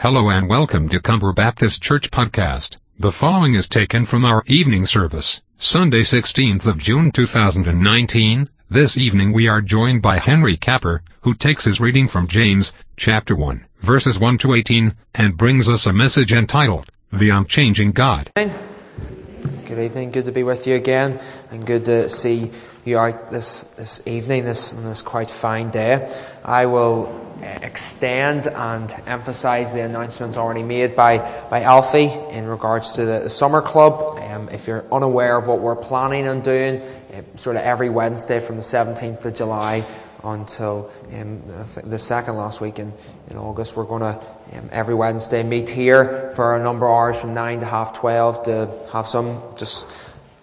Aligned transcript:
Hello 0.00 0.30
and 0.30 0.48
welcome 0.48 0.88
to 0.88 0.98
Comber 0.98 1.34
Baptist 1.34 1.82
Church 1.82 2.10
Podcast. 2.10 2.78
The 2.98 3.12
following 3.12 3.52
is 3.52 3.68
taken 3.68 4.06
from 4.06 4.24
our 4.24 4.42
evening 4.46 4.86
service, 4.86 5.42
Sunday 5.58 6.00
16th 6.00 6.66
of 6.66 6.78
June 6.78 7.12
2019. 7.12 8.48
This 8.70 8.96
evening 8.96 9.30
we 9.30 9.46
are 9.46 9.60
joined 9.60 10.00
by 10.00 10.16
Henry 10.16 10.56
Capper, 10.56 11.02
who 11.20 11.34
takes 11.34 11.66
his 11.66 11.82
reading 11.82 12.08
from 12.08 12.28
James, 12.28 12.72
chapter 12.96 13.36
1, 13.36 13.66
verses 13.80 14.18
1 14.18 14.38
to 14.38 14.54
18, 14.54 14.94
and 15.16 15.36
brings 15.36 15.68
us 15.68 15.84
a 15.84 15.92
message 15.92 16.32
entitled, 16.32 16.88
The 17.12 17.28
Unchanging 17.28 17.92
God. 17.92 18.30
Good 18.36 19.78
evening, 19.78 20.12
good 20.12 20.24
to 20.24 20.32
be 20.32 20.44
with 20.44 20.66
you 20.66 20.76
again, 20.76 21.20
and 21.50 21.66
good 21.66 21.84
to 21.84 22.08
see 22.08 22.50
you 22.86 22.98
out 22.98 23.30
this, 23.30 23.62
this 23.62 24.06
evening, 24.06 24.44
this, 24.44 24.72
on 24.72 24.84
this 24.84 25.02
quite 25.02 25.30
fine 25.30 25.70
day. 25.70 26.12
I 26.44 26.66
will 26.66 27.20
extend 27.42 28.46
and 28.46 28.94
emphasise 29.06 29.72
the 29.72 29.80
announcements 29.80 30.36
already 30.36 30.62
made 30.62 30.94
by, 30.94 31.18
by 31.50 31.62
Alfie 31.62 32.10
in 32.30 32.46
regards 32.46 32.92
to 32.92 33.04
the, 33.04 33.30
summer 33.30 33.62
club. 33.62 34.18
Um, 34.18 34.48
if 34.50 34.66
you're 34.66 34.84
unaware 34.92 35.38
of 35.38 35.46
what 35.46 35.60
we're 35.60 35.76
planning 35.76 36.28
on 36.28 36.40
doing, 36.40 36.80
uh, 36.80 37.22
sort 37.36 37.56
of 37.56 37.62
every 37.62 37.90
Wednesday 37.90 38.40
from 38.40 38.56
the 38.56 38.62
17th 38.62 39.24
of 39.24 39.34
July 39.34 39.86
until 40.22 40.90
um, 41.14 41.42
the 41.84 41.98
second 41.98 42.36
last 42.36 42.60
week 42.60 42.78
in, 42.78 42.92
in 43.30 43.36
August, 43.36 43.76
we're 43.76 43.84
going 43.84 44.02
to 44.02 44.20
um, 44.58 44.68
every 44.72 44.94
Wednesday 44.94 45.42
meet 45.42 45.68
here 45.68 46.32
for 46.34 46.56
a 46.56 46.62
number 46.62 46.86
of 46.86 46.92
hours 46.92 47.20
from 47.20 47.32
9 47.32 47.60
to 47.60 47.66
half 47.66 47.94
12 47.94 48.42
to 48.44 48.70
have 48.92 49.06
some 49.06 49.42
just 49.56 49.86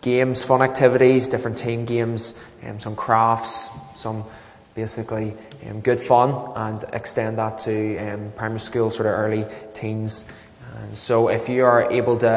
games, 0.08 0.46
fun 0.46 0.62
activities, 0.62 1.28
different 1.28 1.58
team 1.58 1.84
games, 1.84 2.40
um, 2.66 2.80
some 2.80 2.96
crafts, 2.96 3.70
some 3.94 4.24
basically 4.74 5.34
um, 5.70 5.82
good 5.82 6.00
fun 6.00 6.30
and 6.56 6.86
extend 6.94 7.38
that 7.38 7.60
to 7.60 7.98
um, 7.98 8.32
primary 8.38 8.62
school, 8.62 8.90
sort 8.90 9.06
of 9.06 9.14
early 9.14 9.46
teens. 9.74 10.26
And 10.78 10.98
so 10.98 11.28
if 11.28 11.50
you 11.50 11.66
are 11.66 11.92
able 11.92 12.18
to, 12.20 12.30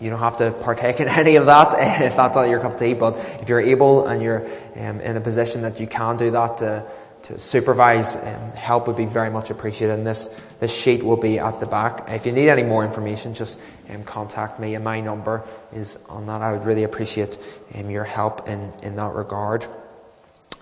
you 0.00 0.10
don't 0.10 0.18
have 0.18 0.38
to 0.38 0.50
partake 0.50 0.98
in 0.98 1.06
any 1.22 1.36
of 1.36 1.46
that 1.46 1.68
if 2.02 2.16
that's 2.16 2.34
not 2.34 2.48
your 2.48 2.58
cup 2.58 2.72
of 2.72 2.78
tea, 2.80 2.94
but 2.94 3.16
if 3.40 3.48
you're 3.48 3.60
able 3.60 4.08
and 4.08 4.20
you're 4.20 4.44
um, 4.76 5.00
in 5.00 5.16
a 5.16 5.20
position 5.20 5.62
that 5.62 5.78
you 5.78 5.86
can 5.86 6.16
do 6.16 6.32
that 6.32 6.58
to, 6.58 6.84
to 7.24 7.38
supervise, 7.38 8.16
um, 8.16 8.52
help 8.52 8.86
would 8.86 8.96
be 8.96 9.06
very 9.06 9.30
much 9.30 9.50
appreciated. 9.50 9.94
And 9.94 10.06
this, 10.06 10.28
this 10.60 10.74
sheet 10.74 11.02
will 11.02 11.16
be 11.16 11.38
at 11.38 11.58
the 11.58 11.66
back. 11.66 12.08
If 12.08 12.26
you 12.26 12.32
need 12.32 12.48
any 12.48 12.62
more 12.62 12.84
information, 12.84 13.34
just 13.34 13.58
um, 13.90 14.04
contact 14.04 14.60
me, 14.60 14.74
and 14.74 14.84
my 14.84 15.00
number 15.00 15.42
is 15.72 15.98
on 16.08 16.26
that. 16.26 16.42
I 16.42 16.52
would 16.52 16.64
really 16.64 16.84
appreciate 16.84 17.38
um, 17.74 17.90
your 17.90 18.04
help 18.04 18.48
in, 18.48 18.72
in 18.82 18.96
that 18.96 19.14
regard. 19.14 19.66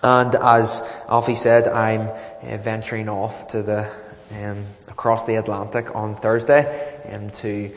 And 0.01 0.35
as 0.35 0.81
Alfie 1.07 1.35
said, 1.35 1.67
I'm 1.67 2.01
uh, 2.01 2.57
venturing 2.57 3.09
off 3.09 3.47
to 3.47 3.61
the 3.61 3.91
um, 4.31 4.65
across 4.87 5.25
the 5.25 5.35
Atlantic 5.35 5.95
on 5.95 6.15
Thursday 6.15 7.01
um, 7.11 7.29
to 7.29 7.71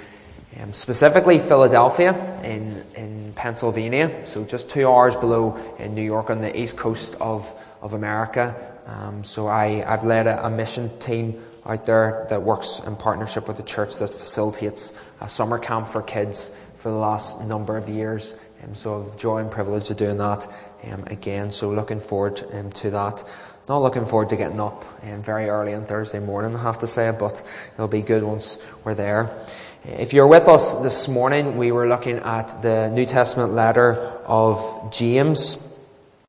um, 0.60 0.72
specifically 0.72 1.38
Philadelphia 1.38 2.14
in 2.42 2.84
in 2.94 3.32
Pennsylvania, 3.34 4.26
so 4.26 4.44
just 4.44 4.70
two 4.70 4.88
hours 4.88 5.14
below 5.16 5.56
in 5.78 5.94
New 5.94 6.02
York 6.02 6.30
on 6.30 6.40
the 6.40 6.58
east 6.58 6.76
coast 6.76 7.14
of 7.20 7.52
of 7.82 7.92
America. 7.92 8.75
Um, 8.86 9.24
so 9.24 9.48
I 9.48 9.84
I've 9.86 10.04
led 10.04 10.26
a, 10.26 10.46
a 10.46 10.50
mission 10.50 10.96
team 10.98 11.42
out 11.64 11.86
there 11.86 12.26
that 12.30 12.42
works 12.42 12.80
in 12.86 12.96
partnership 12.96 13.48
with 13.48 13.56
the 13.56 13.62
church 13.62 13.96
that 13.96 14.08
facilitates 14.08 14.94
a 15.20 15.28
summer 15.28 15.58
camp 15.58 15.88
for 15.88 16.02
kids 16.02 16.52
for 16.76 16.90
the 16.90 16.96
last 16.96 17.42
number 17.42 17.76
of 17.76 17.88
years. 17.88 18.38
Um, 18.62 18.74
so 18.74 19.02
I've 19.02 19.16
joy 19.16 19.38
and 19.38 19.50
privilege 19.50 19.90
of 19.90 19.96
doing 19.96 20.18
that 20.18 20.46
um, 20.84 21.04
again. 21.08 21.50
So 21.50 21.70
looking 21.70 22.00
forward 22.00 22.42
um, 22.52 22.70
to 22.72 22.90
that. 22.90 23.24
Not 23.68 23.78
looking 23.78 24.06
forward 24.06 24.28
to 24.28 24.36
getting 24.36 24.60
up 24.60 24.84
um, 25.02 25.22
very 25.22 25.48
early 25.48 25.74
on 25.74 25.86
Thursday 25.86 26.20
morning, 26.20 26.54
I 26.54 26.62
have 26.62 26.78
to 26.80 26.86
say, 26.86 27.12
but 27.18 27.42
it'll 27.74 27.88
be 27.88 28.02
good 28.02 28.22
once 28.22 28.58
we're 28.84 28.94
there. 28.94 29.36
If 29.84 30.12
you're 30.12 30.28
with 30.28 30.46
us 30.46 30.72
this 30.82 31.08
morning, 31.08 31.56
we 31.56 31.72
were 31.72 31.88
looking 31.88 32.18
at 32.18 32.62
the 32.62 32.90
New 32.90 33.06
Testament 33.06 33.52
letter 33.52 33.94
of 34.26 34.92
James. 34.92 35.65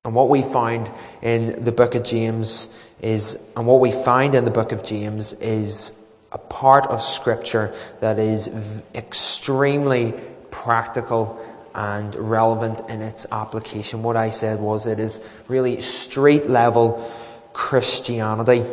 And 0.08 0.16
what 0.16 0.30
we 0.30 0.42
find 0.42 0.90
in 1.22 1.66
the 1.66 1.74
book 1.74 1.94
of 1.94 2.06
James 2.06 2.74
is, 3.02 3.52
and 3.58 3.68
what 3.68 3.82
we 3.82 3.92
find 3.92 4.36
in 4.36 4.46
the 4.46 4.52
book 4.52 4.72
of 4.72 4.82
James 4.82 5.34
is 5.34 6.10
a 6.32 6.38
part 6.38 6.88
of 6.88 7.02
scripture 7.02 7.76
that 8.00 8.18
is 8.18 8.48
extremely 8.96 10.14
practical 10.50 11.38
and 11.76 12.16
relevant 12.16 12.90
in 12.90 13.02
its 13.02 13.26
application. 13.34 14.02
What 14.02 14.16
I 14.16 14.30
said 14.30 14.62
was 14.62 14.88
it 14.88 14.98
is 14.98 15.20
really 15.50 15.82
street 15.82 16.46
level 16.46 17.12
Christianity. 17.52 18.64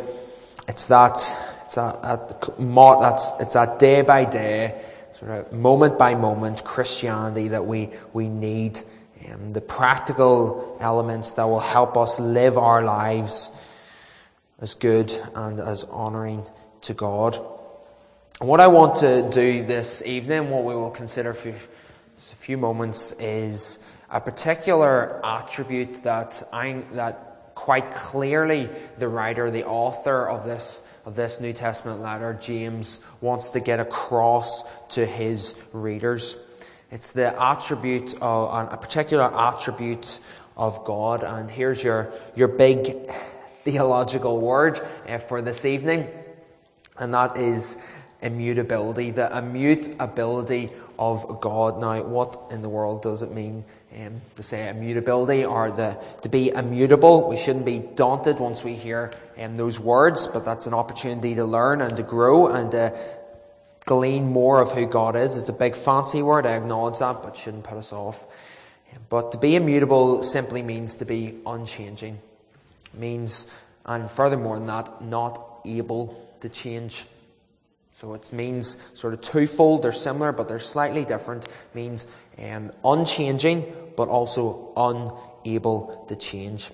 It's 0.69 0.87
that, 0.87 1.17
it's 1.65 1.75
that, 1.75 2.01
that 2.01 2.47
that's, 3.01 3.31
it's 3.41 3.55
that 3.55 3.77
day 3.77 4.03
by 4.03 4.23
day, 4.23 4.81
sort 5.15 5.31
of 5.31 5.51
moment 5.51 5.99
by 5.99 6.15
moment 6.15 6.63
Christianity 6.63 7.49
that 7.49 7.65
we, 7.65 7.89
we 8.13 8.29
need. 8.29 8.79
Um, 9.31 9.51
the 9.51 9.61
practical 9.61 10.77
elements 10.79 11.33
that 11.33 11.45
will 11.45 11.59
help 11.59 11.97
us 11.97 12.19
live 12.19 12.57
our 12.57 12.83
lives 12.83 13.49
as 14.59 14.73
good 14.73 15.13
and 15.33 15.59
as 15.59 15.83
honouring 15.85 16.45
to 16.81 16.93
God. 16.93 17.35
And 18.39 18.49
what 18.49 18.59
I 18.59 18.67
want 18.67 18.97
to 18.97 19.29
do 19.29 19.65
this 19.65 20.03
evening, 20.05 20.49
what 20.49 20.63
we 20.63 20.75
will 20.75 20.91
consider 20.91 21.33
for 21.33 21.49
a 21.49 21.53
few 22.21 22.57
moments 22.57 23.13
is 23.13 23.87
a 24.09 24.21
particular 24.21 25.25
attribute 25.25 26.03
that 26.03 26.47
I, 26.51 26.83
that 26.93 27.51
quite 27.55 27.91
clearly 27.91 28.69
the 28.99 29.07
writer, 29.07 29.49
the 29.49 29.65
author 29.65 30.27
of 30.29 30.45
this 30.45 30.81
of 31.05 31.15
this 31.15 31.39
New 31.39 31.53
Testament 31.53 32.01
letter, 32.01 32.33
James, 32.41 32.99
wants 33.21 33.51
to 33.51 33.59
get 33.59 33.79
across 33.79 34.63
to 34.89 35.05
his 35.05 35.55
readers. 35.71 36.35
It's 36.91 37.11
the 37.11 37.41
attribute 37.41 38.15
of 38.21 38.71
a 38.71 38.77
particular 38.77 39.23
attribute 39.23 40.19
of 40.55 40.85
God, 40.85 41.23
and 41.23 41.49
here's 41.49 41.83
your 41.83 42.13
your 42.35 42.47
big 42.47 43.11
theological 43.63 44.39
word 44.39 44.79
uh, 45.07 45.17
for 45.17 45.41
this 45.41 45.65
evening, 45.65 46.07
and 46.97 47.13
that 47.13 47.37
is 47.37 47.77
immutability. 48.21 49.11
The 49.11 49.35
immutability 49.35 50.71
of 50.97 51.41
God. 51.41 51.79
Now, 51.79 52.03
what 52.03 52.39
in 52.51 52.61
the 52.61 52.69
world 52.69 53.01
does 53.01 53.21
it 53.21 53.31
mean 53.31 53.65
um, 53.95 54.21
to 54.35 54.43
say 54.43 54.69
immutability 54.69 55.45
or 55.45 55.71
the, 55.71 55.97
to 56.21 56.29
be 56.29 56.49
immutable? 56.49 57.27
We 57.27 57.37
shouldn't 57.37 57.65
be 57.65 57.79
daunted 57.79 58.39
once 58.39 58.63
we 58.63 58.75
hear 58.75 59.11
um, 59.37 59.55
those 59.55 59.79
words, 59.79 60.27
but 60.27 60.45
that's 60.45 60.67
an 60.67 60.73
opportunity 60.73 61.35
to 61.35 61.45
learn 61.45 61.81
and 61.81 61.97
to 61.97 62.03
grow 62.03 62.47
and 62.47 62.71
to 62.71 62.97
glean 63.85 64.27
more 64.27 64.61
of 64.61 64.71
who 64.71 64.85
God 64.85 65.15
is. 65.15 65.37
It's 65.37 65.49
a 65.49 65.53
big 65.53 65.75
fancy 65.75 66.21
word, 66.21 66.45
I 66.45 66.55
acknowledge 66.55 66.99
that, 66.99 67.21
but 67.23 67.37
shouldn't 67.37 67.63
put 67.63 67.77
us 67.77 67.93
off. 67.93 68.25
But 69.09 69.31
to 69.33 69.37
be 69.37 69.55
immutable 69.55 70.23
simply 70.23 70.61
means 70.61 70.97
to 70.97 71.05
be 71.05 71.35
unchanging. 71.45 72.19
It 72.93 72.99
means, 72.99 73.51
and 73.85 74.09
furthermore 74.09 74.57
than 74.57 74.67
that, 74.67 75.03
not 75.03 75.61
able 75.65 76.29
to 76.41 76.49
change. 76.49 77.05
So 77.99 78.13
it 78.13 78.31
means 78.33 78.77
sort 78.93 79.13
of 79.13 79.21
twofold. 79.21 79.83
They're 79.83 79.91
similar, 79.91 80.31
but 80.31 80.47
they're 80.47 80.59
slightly 80.59 81.05
different. 81.05 81.45
It 81.45 81.51
means 81.73 82.07
um, 82.39 82.71
unchanging, 82.83 83.73
but 83.95 84.09
also 84.09 84.71
unable 84.75 86.05
to 86.07 86.15
change. 86.15 86.71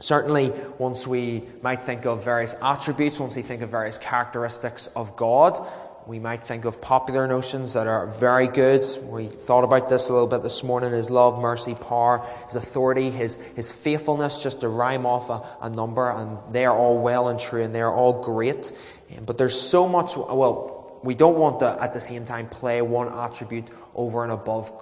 Certainly, 0.00 0.52
once 0.78 1.06
we 1.06 1.44
might 1.62 1.84
think 1.84 2.04
of 2.04 2.24
various 2.24 2.54
attributes, 2.60 3.20
once 3.20 3.36
we 3.36 3.42
think 3.42 3.62
of 3.62 3.70
various 3.70 3.96
characteristics 3.96 4.88
of 4.88 5.14
God, 5.14 5.64
we 6.06 6.18
might 6.18 6.42
think 6.42 6.64
of 6.64 6.82
popular 6.82 7.26
notions 7.26 7.72
that 7.72 7.86
are 7.86 8.08
very 8.08 8.48
good. 8.48 8.84
We 9.04 9.28
thought 9.28 9.64
about 9.64 9.88
this 9.88 10.08
a 10.08 10.12
little 10.12 10.28
bit 10.28 10.42
this 10.42 10.62
morning 10.62 10.92
his 10.92 11.08
love, 11.10 11.40
mercy, 11.40 11.74
power, 11.74 12.26
his 12.46 12.56
authority, 12.56 13.10
his, 13.10 13.36
his 13.56 13.72
faithfulness, 13.72 14.42
just 14.42 14.60
to 14.60 14.68
rhyme 14.68 15.06
off 15.06 15.30
a, 15.30 15.42
a 15.62 15.70
number, 15.70 16.10
and 16.10 16.38
they 16.52 16.66
are 16.66 16.76
all 16.76 16.98
well 16.98 17.28
and 17.28 17.38
true 17.38 17.62
and 17.62 17.74
they 17.74 17.80
are 17.80 17.94
all 17.94 18.22
great. 18.22 18.72
Um, 19.16 19.24
but 19.24 19.38
there's 19.38 19.58
so 19.58 19.88
much, 19.88 20.16
well, 20.16 21.00
we 21.02 21.14
don't 21.14 21.38
want 21.38 21.60
to 21.60 21.78
at 21.80 21.94
the 21.94 22.00
same 22.00 22.26
time 22.26 22.48
play 22.48 22.82
one 22.82 23.08
attribute 23.08 23.68
over 23.94 24.24
and 24.24 24.32
above 24.32 24.72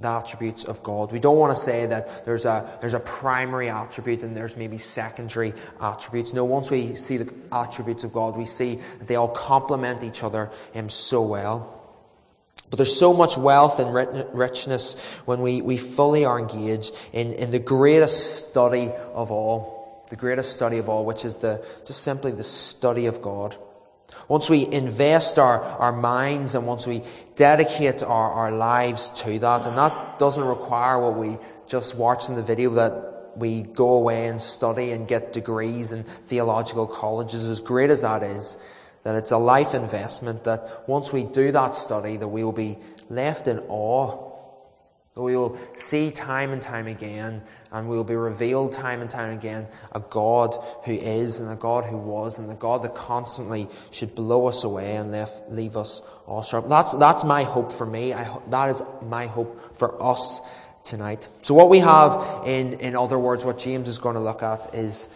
the 0.00 0.08
attributes 0.08 0.64
of 0.64 0.82
God. 0.82 1.10
We 1.10 1.18
don't 1.18 1.36
want 1.36 1.56
to 1.56 1.60
say 1.62 1.86
that 1.86 2.24
there's 2.24 2.44
a, 2.44 2.78
there's 2.80 2.94
a 2.94 3.00
primary 3.00 3.68
attribute 3.68 4.22
and 4.22 4.36
there's 4.36 4.56
maybe 4.56 4.78
secondary 4.78 5.54
attributes. 5.80 6.32
No, 6.32 6.44
once 6.44 6.70
we 6.70 6.94
see 6.94 7.16
the 7.16 7.34
attributes 7.50 8.04
of 8.04 8.12
God, 8.12 8.36
we 8.36 8.44
see 8.44 8.76
that 8.98 9.08
they 9.08 9.16
all 9.16 9.28
complement 9.28 10.04
each 10.04 10.22
other 10.22 10.50
um, 10.74 10.88
so 10.88 11.22
well. 11.22 11.74
But 12.70 12.76
there's 12.76 12.96
so 12.96 13.12
much 13.12 13.36
wealth 13.36 13.80
and 13.80 13.92
richness 14.34 15.00
when 15.24 15.40
we, 15.40 15.62
we 15.62 15.78
fully 15.78 16.24
are 16.24 16.38
engaged 16.38 16.94
in, 17.12 17.32
in 17.32 17.50
the 17.50 17.58
greatest 17.58 18.48
study 18.50 18.92
of 19.14 19.30
all, 19.30 20.04
the 20.10 20.16
greatest 20.16 20.52
study 20.52 20.78
of 20.78 20.88
all, 20.88 21.04
which 21.04 21.24
is 21.24 21.38
the, 21.38 21.64
just 21.86 22.02
simply 22.02 22.30
the 22.30 22.42
study 22.42 23.06
of 23.06 23.22
God. 23.22 23.56
Once 24.28 24.48
we 24.50 24.66
invest 24.66 25.38
our, 25.38 25.62
our 25.62 25.92
minds 25.92 26.54
and 26.54 26.66
once 26.66 26.86
we 26.86 27.02
dedicate 27.34 28.02
our, 28.02 28.32
our 28.32 28.52
lives 28.52 29.10
to 29.10 29.38
that, 29.38 29.66
and 29.66 29.76
that 29.76 30.18
doesn't 30.18 30.44
require 30.44 30.98
what 30.98 31.16
we 31.16 31.38
just 31.66 31.94
watched 31.94 32.28
in 32.28 32.34
the 32.34 32.42
video 32.42 32.70
that 32.70 33.32
we 33.36 33.62
go 33.62 33.94
away 33.94 34.26
and 34.26 34.40
study 34.40 34.90
and 34.90 35.06
get 35.06 35.32
degrees 35.32 35.92
in 35.92 36.02
theological 36.02 36.86
colleges, 36.86 37.44
as 37.44 37.60
great 37.60 37.90
as 37.90 38.02
that 38.02 38.22
is, 38.22 38.56
that 39.04 39.14
it's 39.14 39.30
a 39.30 39.38
life 39.38 39.74
investment, 39.74 40.44
that 40.44 40.88
once 40.88 41.12
we 41.12 41.24
do 41.24 41.52
that 41.52 41.74
study, 41.74 42.16
that 42.16 42.28
we 42.28 42.42
will 42.44 42.52
be 42.52 42.78
left 43.08 43.46
in 43.46 43.60
awe. 43.68 44.27
We 45.18 45.36
will 45.36 45.58
see 45.74 46.10
time 46.10 46.52
and 46.52 46.62
time 46.62 46.86
again, 46.86 47.42
and 47.72 47.88
we 47.88 47.96
will 47.96 48.04
be 48.04 48.14
revealed 48.14 48.72
time 48.72 49.00
and 49.00 49.10
time 49.10 49.36
again 49.36 49.66
a 49.92 50.00
God 50.00 50.56
who 50.84 50.92
is, 50.92 51.40
and 51.40 51.50
a 51.50 51.56
God 51.56 51.84
who 51.84 51.96
was, 51.96 52.38
and 52.38 52.48
the 52.48 52.54
God 52.54 52.82
that 52.82 52.94
constantly 52.94 53.68
should 53.90 54.14
blow 54.14 54.46
us 54.46 54.64
away 54.64 54.96
and 54.96 55.10
leave, 55.12 55.28
leave 55.48 55.76
us 55.76 56.02
awestruck. 56.26 56.68
That's, 56.68 56.92
that's 56.94 57.24
my 57.24 57.42
hope 57.42 57.72
for 57.72 57.86
me. 57.86 58.12
I, 58.12 58.38
that 58.50 58.70
is 58.70 58.82
my 59.02 59.26
hope 59.26 59.76
for 59.76 60.00
us 60.02 60.40
tonight. 60.84 61.28
So 61.42 61.54
what 61.54 61.68
we 61.68 61.80
have 61.80 62.46
in, 62.46 62.74
in 62.74 62.96
other 62.96 63.18
words, 63.18 63.44
what 63.44 63.58
James 63.58 63.88
is 63.88 63.98
going 63.98 64.14
to 64.14 64.20
look 64.20 64.42
at 64.42 64.74
is, 64.74 65.08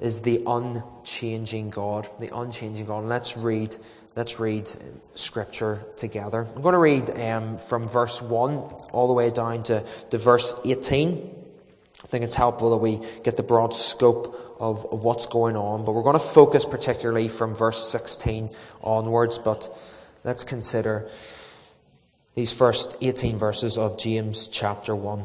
is 0.00 0.22
the 0.22 0.42
unchanging 0.46 1.70
God, 1.70 2.08
the 2.18 2.34
unchanging 2.36 2.86
God. 2.86 3.04
Let's 3.04 3.36
read, 3.36 3.74
let's 4.14 4.38
read 4.38 4.70
scripture 5.14 5.80
together. 5.96 6.46
I'm 6.54 6.62
going 6.62 6.74
to 6.74 6.78
read 6.78 7.10
um, 7.18 7.58
from 7.58 7.88
verse 7.88 8.22
1 8.22 8.50
all 8.92 9.08
the 9.08 9.14
way 9.14 9.30
down 9.30 9.64
to, 9.64 9.84
to 10.10 10.18
verse 10.18 10.54
18. 10.64 11.34
I 12.04 12.06
think 12.06 12.24
it's 12.24 12.36
helpful 12.36 12.70
that 12.70 12.76
we 12.76 13.00
get 13.24 13.36
the 13.36 13.42
broad 13.42 13.74
scope 13.74 14.56
of, 14.60 14.86
of 14.92 15.04
what's 15.04 15.26
going 15.26 15.56
on, 15.56 15.84
but 15.84 15.92
we're 15.92 16.02
going 16.02 16.14
to 16.14 16.20
focus 16.20 16.64
particularly 16.64 17.28
from 17.28 17.54
verse 17.54 17.88
16 17.88 18.50
onwards, 18.82 19.38
but 19.38 19.76
let's 20.24 20.44
consider 20.44 21.08
these 22.34 22.52
first 22.52 22.96
18 23.00 23.36
verses 23.36 23.76
of 23.76 23.98
James 23.98 24.46
chapter 24.46 24.94
1. 24.94 25.24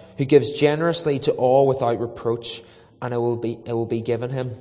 who 0.21 0.25
gives 0.25 0.51
generously 0.51 1.17
to 1.17 1.31
all 1.31 1.65
without 1.65 1.99
reproach, 1.99 2.61
and 3.01 3.11
it 3.11 3.17
will 3.17 3.37
be, 3.37 3.57
it 3.65 3.73
will 3.73 3.87
be 3.87 4.01
given 4.01 4.29
him. 4.29 4.55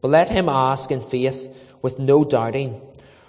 But 0.00 0.08
let 0.08 0.28
him 0.28 0.48
ask 0.48 0.90
in 0.90 1.00
faith 1.00 1.56
with 1.82 2.00
no 2.00 2.24
doubting. 2.24 2.80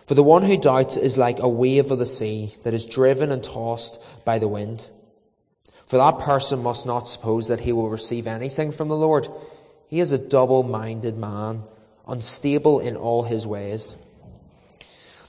For 0.08 0.16
the 0.16 0.24
one 0.24 0.42
who 0.42 0.58
doubts 0.58 0.98
is 0.98 1.16
like 1.16 1.38
a 1.38 1.48
wave 1.48 1.92
of 1.92 2.00
the 2.00 2.08
sea 2.08 2.56
that 2.64 2.74
is 2.74 2.88
driven 2.88 3.32
and 3.32 3.44
tossed 3.44 4.02
by 4.26 4.40
the 4.40 4.48
wind. 4.48 4.90
For 5.86 5.98
that 5.98 6.18
person 6.18 6.64
must 6.64 6.88
not 6.88 7.08
suppose 7.08 7.50
that 7.50 7.60
he 7.60 7.72
will 7.72 7.92
receive 7.92 8.26
anything 8.26 8.72
from 8.72 8.88
the 8.88 8.98
Lord. 8.98 9.28
He 9.88 10.00
is 10.00 10.12
a 10.12 10.18
double 10.18 10.64
minded 10.64 11.16
man 11.16 11.66
unstable 12.08 12.80
in 12.80 12.96
all 12.96 13.22
his 13.22 13.46
ways. 13.46 13.96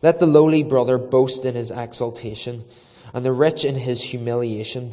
Let 0.01 0.21
the 0.21 0.27
lowly 0.27 0.63
brother 0.63 0.97
boast 0.97 1.45
in 1.45 1.55
his 1.55 1.71
exaltation, 1.71 2.65
and 3.13 3.27
the 3.27 3.33
rich 3.33 3.67
in 3.67 3.75
his 3.75 4.03
humiliation, 4.03 4.93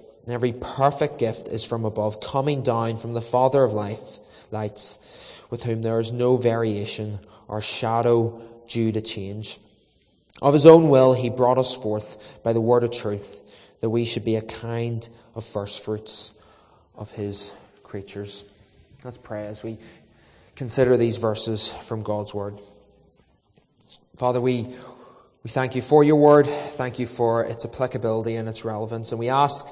and 0.31 0.35
every 0.35 0.53
perfect 0.53 1.19
gift 1.19 1.49
is 1.49 1.65
from 1.65 1.83
above, 1.83 2.21
coming 2.21 2.63
down 2.63 2.95
from 2.95 3.13
the 3.13 3.21
Father 3.21 3.65
of 3.65 3.73
life, 3.73 3.99
lights, 4.49 4.97
with 5.49 5.63
whom 5.63 5.81
there 5.81 5.99
is 5.99 6.13
no 6.13 6.37
variation 6.37 7.19
or 7.49 7.59
shadow 7.59 8.41
due 8.69 8.93
to 8.93 9.01
change. 9.01 9.59
Of 10.41 10.53
his 10.53 10.65
own 10.65 10.87
will, 10.87 11.13
he 11.13 11.29
brought 11.29 11.57
us 11.57 11.75
forth 11.75 12.39
by 12.43 12.53
the 12.53 12.61
word 12.61 12.85
of 12.85 12.91
truth, 12.91 13.41
that 13.81 13.89
we 13.89 14.05
should 14.05 14.23
be 14.23 14.37
a 14.37 14.41
kind 14.41 15.05
of 15.35 15.43
first 15.43 15.83
fruits 15.83 16.31
of 16.95 17.11
his 17.11 17.51
creatures. 17.83 18.45
Let's 19.03 19.17
pray 19.17 19.47
as 19.47 19.61
we 19.61 19.79
consider 20.55 20.95
these 20.95 21.17
verses 21.17 21.67
from 21.67 22.03
God's 22.03 22.33
word. 22.33 22.57
Father, 24.15 24.39
we, 24.39 24.65
we 25.43 25.49
thank 25.49 25.75
you 25.75 25.81
for 25.81 26.05
your 26.05 26.15
word. 26.15 26.47
Thank 26.47 26.99
you 26.99 27.05
for 27.05 27.43
its 27.43 27.65
applicability 27.65 28.37
and 28.37 28.47
its 28.47 28.63
relevance. 28.63 29.11
And 29.11 29.19
we 29.19 29.27
ask 29.27 29.67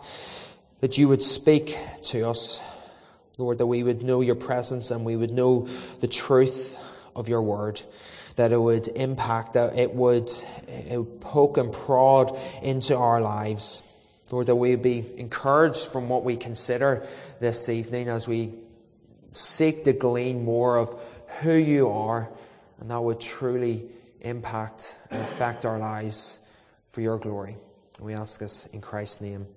that 0.81 0.97
you 0.97 1.07
would 1.07 1.23
speak 1.23 1.77
to 2.03 2.27
us, 2.27 2.61
Lord, 3.37 3.57
that 3.57 3.67
we 3.67 3.83
would 3.83 4.03
know 4.03 4.21
your 4.21 4.35
presence 4.35 4.91
and 4.91 5.05
we 5.05 5.15
would 5.15 5.31
know 5.31 5.67
the 6.01 6.07
truth 6.07 6.77
of 7.15 7.29
your 7.29 7.41
word, 7.41 7.81
that 8.35 8.51
it 8.51 8.61
would 8.61 8.87
impact, 8.89 9.53
that 9.53 9.77
it 9.77 9.93
would, 9.93 10.31
it 10.67 10.97
would 10.97 11.21
poke 11.21 11.57
and 11.57 11.71
prod 11.73 12.37
into 12.61 12.95
our 12.95 13.21
lives. 13.21 13.83
Lord, 14.31 14.48
that 14.48 14.55
we 14.55 14.71
would 14.71 14.83
be 14.83 15.03
encouraged 15.17 15.91
from 15.91 16.07
what 16.07 16.24
we 16.24 16.38
consider 16.38 17.05
this 17.39 17.67
evening 17.67 18.09
as 18.09 18.27
we 18.27 18.53
seek 19.31 19.83
to 19.86 19.93
glean 19.93 20.43
more 20.43 20.77
of 20.77 21.00
who 21.41 21.53
you 21.53 21.89
are, 21.89 22.29
and 22.79 22.91
that 22.91 23.01
would 23.01 23.19
truly 23.19 23.86
impact 24.21 24.98
and 25.09 25.21
affect 25.21 25.65
our 25.65 25.79
lives 25.79 26.39
for 26.91 27.01
your 27.01 27.17
glory. 27.17 27.57
And 27.98 28.05
we 28.05 28.13
ask 28.13 28.39
this 28.39 28.67
in 28.67 28.81
Christ's 28.81 29.21
name. 29.21 29.48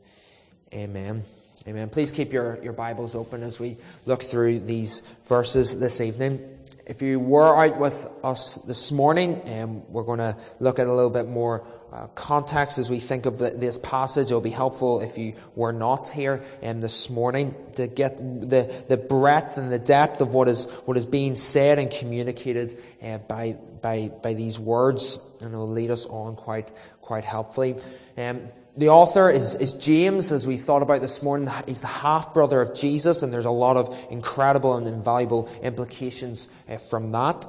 Amen. 0.74 1.22
Amen. 1.68 1.90
Please 1.90 2.12
keep 2.12 2.32
your, 2.32 2.58
your 2.62 2.72
Bibles 2.72 3.14
open 3.14 3.42
as 3.42 3.60
we 3.60 3.76
look 4.06 4.22
through 4.22 4.60
these 4.60 5.00
verses 5.24 5.78
this 5.78 6.00
evening. 6.00 6.40
If 6.86 7.02
you 7.02 7.20
were 7.20 7.62
out 7.62 7.78
with 7.78 8.08
us 8.24 8.54
this 8.54 8.90
morning, 8.90 9.42
um, 9.52 9.82
we're 9.92 10.02
going 10.02 10.20
to 10.20 10.34
look 10.60 10.78
at 10.78 10.86
a 10.86 10.92
little 10.92 11.10
bit 11.10 11.28
more 11.28 11.62
uh, 11.92 12.06
context 12.14 12.78
as 12.78 12.88
we 12.88 13.00
think 13.00 13.26
of 13.26 13.36
the, 13.36 13.50
this 13.50 13.76
passage. 13.76 14.28
It'll 14.28 14.40
be 14.40 14.48
helpful 14.48 15.02
if 15.02 15.18
you 15.18 15.34
were 15.54 15.74
not 15.74 16.08
here 16.08 16.42
um, 16.62 16.80
this 16.80 17.10
morning 17.10 17.54
to 17.76 17.86
get 17.86 18.16
the, 18.16 18.84
the 18.88 18.96
breadth 18.96 19.58
and 19.58 19.70
the 19.70 19.78
depth 19.78 20.22
of 20.22 20.32
what 20.32 20.48
is, 20.48 20.64
what 20.86 20.96
is 20.96 21.04
being 21.04 21.36
said 21.36 21.78
and 21.78 21.90
communicated 21.90 22.82
uh, 23.02 23.18
by, 23.18 23.58
by, 23.82 24.10
by 24.22 24.32
these 24.32 24.58
words, 24.58 25.18
and 25.42 25.52
it'll 25.52 25.68
lead 25.68 25.90
us 25.90 26.06
on 26.06 26.34
quite, 26.34 26.74
quite 27.02 27.24
helpfully. 27.24 27.76
Um, 28.16 28.48
the 28.76 28.88
author 28.88 29.28
is, 29.28 29.54
is 29.54 29.74
James, 29.74 30.32
as 30.32 30.46
we 30.46 30.56
thought 30.56 30.82
about 30.82 31.02
this 31.02 31.22
morning. 31.22 31.50
He's 31.66 31.82
the 31.82 31.86
half 31.86 32.32
brother 32.32 32.60
of 32.60 32.74
Jesus, 32.74 33.22
and 33.22 33.32
there's 33.32 33.44
a 33.44 33.50
lot 33.50 33.76
of 33.76 33.96
incredible 34.10 34.76
and 34.76 34.86
invaluable 34.86 35.50
implications 35.62 36.48
uh, 36.68 36.78
from 36.78 37.12
that. 37.12 37.46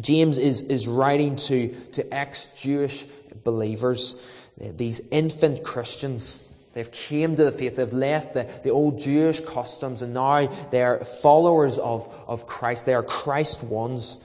James 0.00 0.38
is, 0.38 0.62
is 0.62 0.86
writing 0.86 1.36
to, 1.36 1.68
to 1.92 2.14
ex 2.14 2.48
Jewish 2.58 3.06
believers, 3.44 4.20
these 4.58 5.00
infant 5.10 5.64
Christians. 5.64 6.38
They've 6.74 6.90
came 6.90 7.34
to 7.36 7.44
the 7.44 7.52
faith. 7.52 7.76
They've 7.76 7.92
left 7.92 8.34
the, 8.34 8.48
the 8.62 8.70
old 8.70 9.00
Jewish 9.00 9.40
customs 9.40 10.02
and 10.02 10.14
now 10.14 10.46
they're 10.70 11.04
followers 11.04 11.78
of, 11.78 12.12
of 12.28 12.46
Christ. 12.46 12.86
They 12.86 12.94
are 12.94 13.02
Christ 13.02 13.62
ones. 13.64 14.18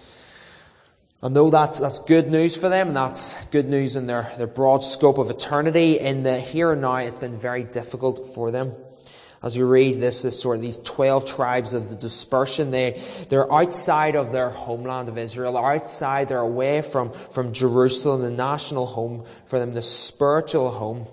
And 1.22 1.36
though 1.36 1.50
that's, 1.50 1.80
that's 1.80 2.00
good 2.00 2.30
news 2.30 2.56
for 2.56 2.70
them, 2.70 2.90
and 2.90 2.98
that's 2.98 3.44
good 3.46 3.68
news 3.68 3.96
in 3.96 4.06
their, 4.06 4.32
their 4.38 4.48
broad 4.48 4.84
scope 4.84 5.18
of 5.18 5.30
eternity, 5.30 6.00
in 6.00 6.24
the 6.24 6.40
here 6.40 6.74
and 6.74 6.82
now, 6.82 6.98
it's 6.98 7.20
been 7.20 7.38
very 7.38 7.64
difficult 7.64 8.34
for 8.36 8.52
them. 8.52 8.74
As 9.42 9.58
we 9.58 9.64
read 9.64 10.02
this, 10.02 10.24
this 10.24 10.40
sort 10.42 10.58
of 10.58 10.64
these 10.64 10.80
12 10.80 11.26
tribes 11.26 11.74
of 11.74 11.90
the 11.90 11.96
dispersion, 11.96 12.72
they, 12.72 13.02
they're 13.30 13.52
outside 13.52 14.16
of 14.16 14.32
their 14.32 14.50
homeland 14.50 15.08
of 15.08 15.18
Israel, 15.18 15.58
outside, 15.58 16.30
they're 16.30 16.40
away 16.40 16.82
from, 16.82 17.12
from 17.12 17.54
Jerusalem, 17.54 18.22
the 18.22 18.32
national 18.32 18.88
home 18.88 19.26
for 19.46 19.60
them, 19.60 19.72
the 19.72 19.84
spiritual 19.84 20.72
home. 20.72 21.06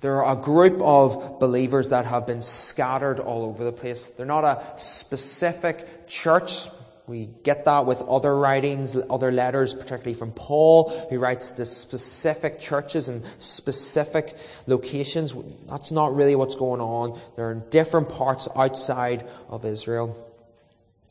They're 0.00 0.22
a 0.22 0.36
group 0.36 0.80
of 0.82 1.38
believers 1.40 1.90
that 1.90 2.06
have 2.06 2.26
been 2.26 2.42
scattered 2.42 3.18
all 3.18 3.44
over 3.44 3.64
the 3.64 3.72
place. 3.72 4.08
They're 4.08 4.26
not 4.26 4.44
a 4.44 4.78
specific 4.78 6.06
church 6.06 6.68
we 7.06 7.28
get 7.44 7.66
that 7.66 7.86
with 7.86 8.02
other 8.02 8.36
writings, 8.36 8.96
other 9.08 9.30
letters, 9.30 9.74
particularly 9.74 10.14
from 10.14 10.32
Paul, 10.32 10.90
who 11.08 11.18
writes 11.18 11.52
to 11.52 11.66
specific 11.66 12.58
churches 12.58 13.08
and 13.08 13.24
specific 13.38 14.36
locations. 14.66 15.34
That's 15.68 15.92
not 15.92 16.16
really 16.16 16.34
what's 16.34 16.56
going 16.56 16.80
on. 16.80 17.20
They're 17.36 17.52
in 17.52 17.62
different 17.70 18.08
parts 18.08 18.48
outside 18.56 19.24
of 19.48 19.64
Israel. 19.64 20.16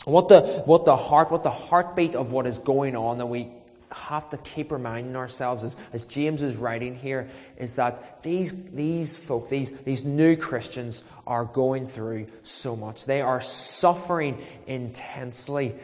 What 0.04 0.28
the, 0.28 0.42
what 0.66 0.84
the 0.84 0.98
heart, 0.98 1.32
what 1.32 1.44
the 1.44 1.50
heartbeat 1.50 2.14
of 2.14 2.32
what 2.32 2.46
is 2.46 2.60
going 2.60 2.96
on 2.98 3.18
that 3.20 3.28
we 3.28 3.48
have 3.96 4.30
to 4.30 4.38
keep 4.38 4.72
reminding 4.72 5.16
ourselves 5.16 5.64
as, 5.64 5.78
as 5.94 6.04
James 6.04 6.44
is 6.44 6.56
writing 6.56 6.96
here 6.96 7.30
is 7.58 7.76
that 7.78 8.22
these, 8.24 8.72
these 8.72 9.18
folk, 9.18 9.50
these, 9.50 9.72
these 9.72 10.04
new 10.04 10.36
Christians 10.36 11.04
are 11.26 11.46
going 11.46 11.88
through 11.88 12.28
so 12.44 12.76
much. 12.76 13.06
They 13.06 13.22
are 13.22 13.42
suffering 13.42 14.44
intensely. 14.68 15.76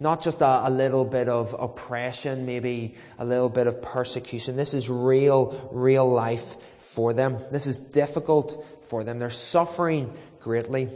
Not 0.00 0.20
just 0.20 0.40
a, 0.40 0.68
a 0.68 0.70
little 0.70 1.04
bit 1.04 1.28
of 1.28 1.54
oppression, 1.58 2.44
maybe 2.44 2.96
a 3.18 3.24
little 3.24 3.48
bit 3.48 3.66
of 3.68 3.80
persecution. 3.80 4.56
This 4.56 4.74
is 4.74 4.90
real, 4.90 5.70
real 5.72 6.10
life 6.10 6.56
for 6.78 7.12
them. 7.12 7.38
This 7.52 7.66
is 7.66 7.78
difficult 7.78 8.66
for 8.82 9.04
them. 9.04 9.18
They're 9.18 9.30
suffering 9.30 10.12
greatly. 10.40 10.88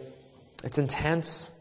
It's 0.65 0.79
intense. 0.79 1.56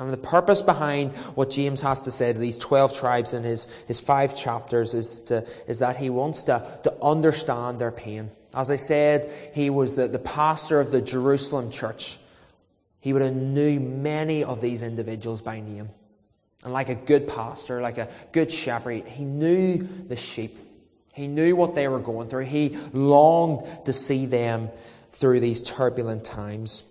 And 0.00 0.10
the 0.10 0.16
purpose 0.16 0.62
behind 0.62 1.14
what 1.36 1.50
James 1.50 1.82
has 1.82 2.04
to 2.04 2.10
say 2.10 2.32
to 2.32 2.38
these 2.38 2.56
12 2.56 2.96
tribes 2.96 3.34
in 3.34 3.44
his, 3.44 3.66
his 3.86 4.00
five 4.00 4.34
chapters 4.34 4.94
is, 4.94 5.20
to, 5.24 5.46
is 5.68 5.80
that 5.80 5.98
he 5.98 6.08
wants 6.08 6.44
to, 6.44 6.66
to 6.84 6.96
understand 7.02 7.78
their 7.78 7.92
pain. 7.92 8.30
As 8.54 8.70
I 8.70 8.76
said, 8.76 9.30
he 9.52 9.68
was 9.68 9.96
the, 9.96 10.08
the 10.08 10.18
pastor 10.18 10.80
of 10.80 10.90
the 10.90 11.02
Jerusalem 11.02 11.70
church. 11.70 12.18
He 13.00 13.12
would 13.12 13.20
have 13.20 13.34
knew 13.34 13.78
many 13.78 14.42
of 14.42 14.62
these 14.62 14.82
individuals 14.82 15.42
by 15.42 15.60
name. 15.60 15.90
And 16.64 16.72
like 16.72 16.88
a 16.88 16.94
good 16.94 17.28
pastor, 17.28 17.82
like 17.82 17.98
a 17.98 18.08
good 18.32 18.50
shepherd, 18.50 19.06
he 19.06 19.26
knew 19.26 19.86
the 20.08 20.16
sheep. 20.16 20.58
He 21.12 21.28
knew 21.28 21.54
what 21.54 21.74
they 21.74 21.88
were 21.88 21.98
going 21.98 22.28
through. 22.30 22.46
He 22.46 22.78
longed 22.94 23.66
to 23.84 23.92
see 23.92 24.24
them 24.24 24.70
through 25.12 25.40
these 25.40 25.60
turbulent 25.60 26.24
times. 26.24 26.84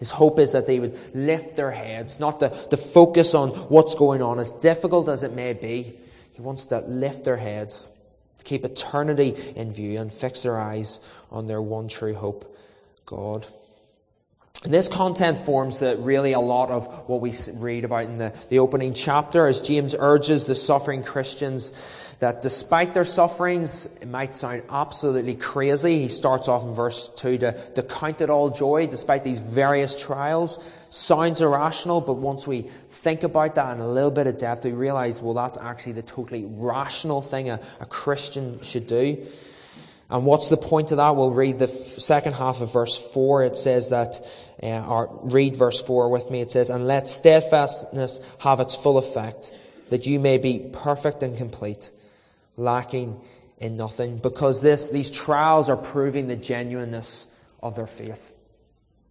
His 0.00 0.10
hope 0.10 0.38
is 0.38 0.52
that 0.52 0.66
they 0.66 0.80
would 0.80 0.98
lift 1.14 1.56
their 1.56 1.70
heads, 1.70 2.18
not 2.18 2.40
to, 2.40 2.48
to 2.70 2.76
focus 2.78 3.34
on 3.34 3.50
what's 3.50 3.94
going 3.94 4.22
on, 4.22 4.40
as 4.40 4.50
difficult 4.50 5.10
as 5.10 5.22
it 5.22 5.34
may 5.34 5.52
be. 5.52 5.94
He 6.32 6.40
wants 6.40 6.66
to 6.66 6.78
lift 6.80 7.24
their 7.24 7.36
heads, 7.36 7.90
to 8.38 8.44
keep 8.44 8.64
eternity 8.64 9.36
in 9.54 9.70
view 9.70 10.00
and 10.00 10.10
fix 10.10 10.42
their 10.42 10.58
eyes 10.58 11.00
on 11.30 11.46
their 11.46 11.60
one 11.60 11.86
true 11.86 12.14
hope, 12.14 12.58
God. 13.04 13.46
And 14.62 14.74
this 14.74 14.88
content 14.88 15.38
forms 15.38 15.78
the, 15.78 15.96
really 15.96 16.32
a 16.32 16.40
lot 16.40 16.70
of 16.70 17.08
what 17.08 17.22
we 17.22 17.32
read 17.54 17.84
about 17.84 18.04
in 18.04 18.18
the, 18.18 18.34
the 18.50 18.58
opening 18.58 18.92
chapter 18.92 19.46
as 19.46 19.62
James 19.62 19.94
urges 19.98 20.44
the 20.44 20.54
suffering 20.54 21.02
Christians 21.02 21.72
that 22.18 22.42
despite 22.42 22.92
their 22.92 23.06
sufferings, 23.06 23.86
it 24.02 24.08
might 24.08 24.34
sound 24.34 24.62
absolutely 24.68 25.34
crazy. 25.34 26.00
He 26.02 26.08
starts 26.08 26.48
off 26.48 26.62
in 26.62 26.74
verse 26.74 27.08
2 27.16 27.38
to, 27.38 27.52
to 27.76 27.82
count 27.82 28.20
it 28.20 28.28
all 28.28 28.50
joy 28.50 28.86
despite 28.86 29.24
these 29.24 29.38
various 29.38 29.98
trials. 29.98 30.62
Sounds 30.90 31.40
irrational, 31.40 32.02
but 32.02 32.14
once 32.14 32.46
we 32.46 32.68
think 32.90 33.22
about 33.22 33.54
that 33.54 33.74
in 33.74 33.80
a 33.80 33.88
little 33.88 34.10
bit 34.10 34.26
of 34.26 34.36
depth, 34.36 34.66
we 34.66 34.72
realize, 34.72 35.22
well, 35.22 35.32
that's 35.32 35.56
actually 35.56 35.92
the 35.92 36.02
totally 36.02 36.44
rational 36.46 37.22
thing 37.22 37.48
a, 37.48 37.58
a 37.80 37.86
Christian 37.86 38.60
should 38.60 38.86
do. 38.86 39.26
And 40.10 40.26
what's 40.26 40.48
the 40.48 40.56
point 40.56 40.90
of 40.90 40.96
that? 40.96 41.14
We'll 41.14 41.30
read 41.30 41.60
the 41.60 41.68
second 41.68 42.34
half 42.34 42.60
of 42.60 42.72
verse 42.72 42.96
4. 43.12 43.44
It 43.44 43.56
says 43.56 43.90
that, 43.90 44.20
uh, 44.60 44.84
or 44.84 45.20
read 45.22 45.54
verse 45.54 45.80
4 45.80 46.08
with 46.08 46.30
me. 46.30 46.40
It 46.40 46.50
says, 46.50 46.68
And 46.68 46.86
let 46.86 47.06
steadfastness 47.06 48.20
have 48.40 48.58
its 48.58 48.74
full 48.74 48.98
effect, 48.98 49.54
that 49.90 50.06
you 50.06 50.18
may 50.18 50.38
be 50.38 50.68
perfect 50.72 51.22
and 51.22 51.36
complete, 51.36 51.92
lacking 52.56 53.20
in 53.58 53.76
nothing. 53.76 54.18
Because 54.18 54.60
this, 54.60 54.90
these 54.90 55.12
trials 55.12 55.68
are 55.68 55.76
proving 55.76 56.26
the 56.26 56.36
genuineness 56.36 57.32
of 57.62 57.76
their 57.76 57.86
faith. 57.86 58.32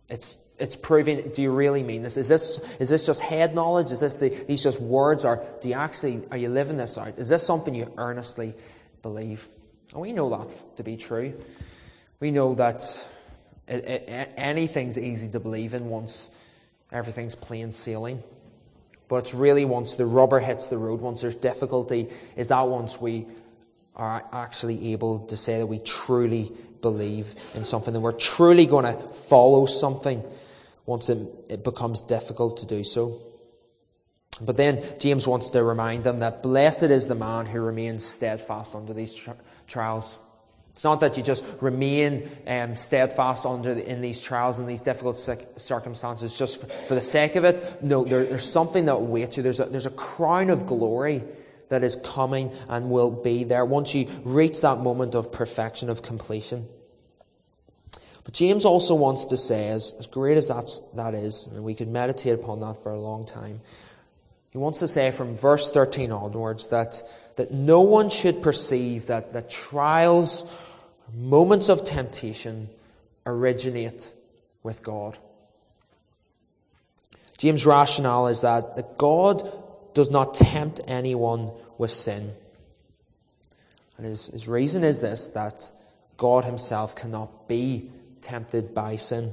It's, 0.09 0.37
it's 0.57 0.75
proving, 0.75 1.29
do 1.33 1.41
you 1.41 1.51
really 1.51 1.83
mean 1.83 2.01
this? 2.01 2.17
Is 2.17 2.27
this, 2.27 2.57
is 2.79 2.89
this 2.89 3.05
just 3.05 3.21
head 3.21 3.55
knowledge? 3.55 3.91
Is 3.91 4.01
this 4.01 4.19
the, 4.19 4.29
these 4.29 4.63
just 4.63 4.81
words? 4.81 5.23
Or 5.23 5.45
do 5.61 5.69
you 5.69 5.75
actually, 5.75 6.23
are 6.29 6.37
you 6.37 6.49
living 6.49 6.75
this 6.75 6.97
out? 6.97 7.17
Is 7.17 7.29
this 7.29 7.45
something 7.45 7.73
you 7.73 7.93
earnestly 7.97 8.53
believe? 9.01 9.47
And 9.91 10.01
we 10.01 10.13
know 10.13 10.29
that 10.29 10.77
to 10.77 10.83
be 10.83 10.97
true. 10.97 11.33
We 12.19 12.31
know 12.31 12.53
that 12.55 12.83
it, 13.67 13.85
it, 13.85 14.33
anything's 14.37 14.97
easy 14.97 15.29
to 15.29 15.39
believe 15.39 15.73
in 15.73 15.89
once 15.89 16.29
everything's 16.91 17.35
plain 17.35 17.71
sailing. 17.71 18.23
But 19.07 19.17
it's 19.17 19.33
really 19.33 19.65
once 19.65 19.95
the 19.95 20.05
rubber 20.05 20.39
hits 20.39 20.67
the 20.67 20.77
road, 20.77 21.01
once 21.01 21.21
there's 21.21 21.35
difficulty, 21.35 22.09
is 22.35 22.49
that 22.49 22.67
once 22.67 23.01
we 23.01 23.25
are 23.95 24.23
actually 24.31 24.93
able 24.93 25.25
to 25.27 25.35
say 25.35 25.57
that 25.57 25.65
we 25.65 25.79
truly 25.79 26.51
believe 26.81 27.35
in 27.53 27.65
something, 27.65 27.93
that 27.93 27.99
we're 27.99 28.11
truly 28.11 28.65
going 28.65 28.85
to 28.85 29.07
follow 29.07 29.65
something 29.65 30.23
once 30.85 31.09
it, 31.09 31.17
it 31.49 31.63
becomes 31.63 32.03
difficult 32.03 32.57
to 32.57 32.65
do 32.65 32.83
so. 32.83 33.19
But 34.41 34.57
then 34.57 34.81
James 34.99 35.27
wants 35.27 35.49
to 35.49 35.63
remind 35.63 36.03
them 36.03 36.19
that 36.19 36.41
blessed 36.41 36.83
is 36.83 37.07
the 37.07 37.15
man 37.15 37.45
who 37.45 37.59
remains 37.59 38.05
steadfast 38.05 38.73
under 38.73 38.93
these 38.93 39.13
trials. 39.69 40.19
It's 40.73 40.83
not 40.83 41.01
that 41.01 41.17
you 41.17 41.23
just 41.23 41.43
remain 41.61 42.29
um, 42.47 42.75
steadfast 42.75 43.45
under 43.45 43.73
the, 43.75 43.85
in 43.85 44.01
these 44.01 44.21
trials 44.21 44.59
and 44.59 44.69
these 44.69 44.81
difficult 44.81 45.17
circumstances 45.17 46.37
just 46.37 46.61
for, 46.61 46.67
for, 46.67 46.95
the 46.95 47.01
sake 47.01 47.35
of 47.35 47.43
it. 47.43 47.83
No, 47.83 48.05
there, 48.05 48.25
there's 48.25 48.49
something 48.49 48.85
that 48.85 48.93
awaits 48.93 49.35
you. 49.35 49.43
There's 49.43 49.59
a, 49.59 49.65
there's 49.65 49.85
a 49.85 49.91
crown 49.91 50.49
of 50.49 50.67
glory 50.67 51.23
that 51.67 51.83
is 51.83 51.97
coming 51.97 52.51
and 52.67 52.89
will 52.89 53.11
be 53.11 53.43
there 53.43 53.65
once 53.65 53.93
you 53.93 54.07
reach 54.23 54.61
that 54.61 54.79
moment 54.79 55.15
of 55.15 55.31
perfection, 55.31 55.89
of 55.89 56.01
completion. 56.01 56.67
But 58.23 58.33
James 58.33 58.63
also 58.63 58.95
wants 58.95 59.25
to 59.25 59.37
say, 59.37 59.69
as, 59.69 59.93
as 59.99 60.07
great 60.07 60.37
as 60.37 60.47
that's, 60.47 60.79
that 60.95 61.13
is, 61.13 61.47
and 61.47 61.63
we 61.63 61.75
could 61.75 61.87
meditate 61.87 62.35
upon 62.35 62.59
that 62.61 62.81
for 62.83 62.91
a 62.91 62.99
long 62.99 63.25
time, 63.25 63.61
he 64.51 64.57
wants 64.57 64.79
to 64.79 64.87
say 64.87 65.11
from 65.11 65.35
verse 65.35 65.69
13 65.69 66.11
onwards 66.11 66.69
that 66.69 67.01
that 67.39 67.51
no 67.51 67.79
one 67.79 68.09
should 68.09 68.43
perceive 68.43 69.05
that, 69.05 69.31
that 69.31 69.49
trials, 69.49 70.43
moments 71.15 71.69
of 71.69 71.85
temptation, 71.85 72.69
originate 73.25 74.11
with 74.61 74.83
God. 74.83 75.17
James' 77.37 77.65
rationale 77.65 78.27
is 78.27 78.41
that, 78.41 78.75
that 78.75 78.97
God 78.97 79.53
does 79.93 80.11
not 80.11 80.33
tempt 80.33 80.81
anyone 80.85 81.51
with 81.77 81.93
sin. 81.93 82.33
And 83.95 84.05
his, 84.05 84.25
his 84.25 84.49
reason 84.49 84.83
is 84.83 84.99
this 84.99 85.27
that 85.27 85.71
God 86.17 86.43
himself 86.43 86.93
cannot 86.93 87.47
be 87.47 87.89
tempted 88.19 88.75
by 88.75 88.97
sin. 88.97 89.31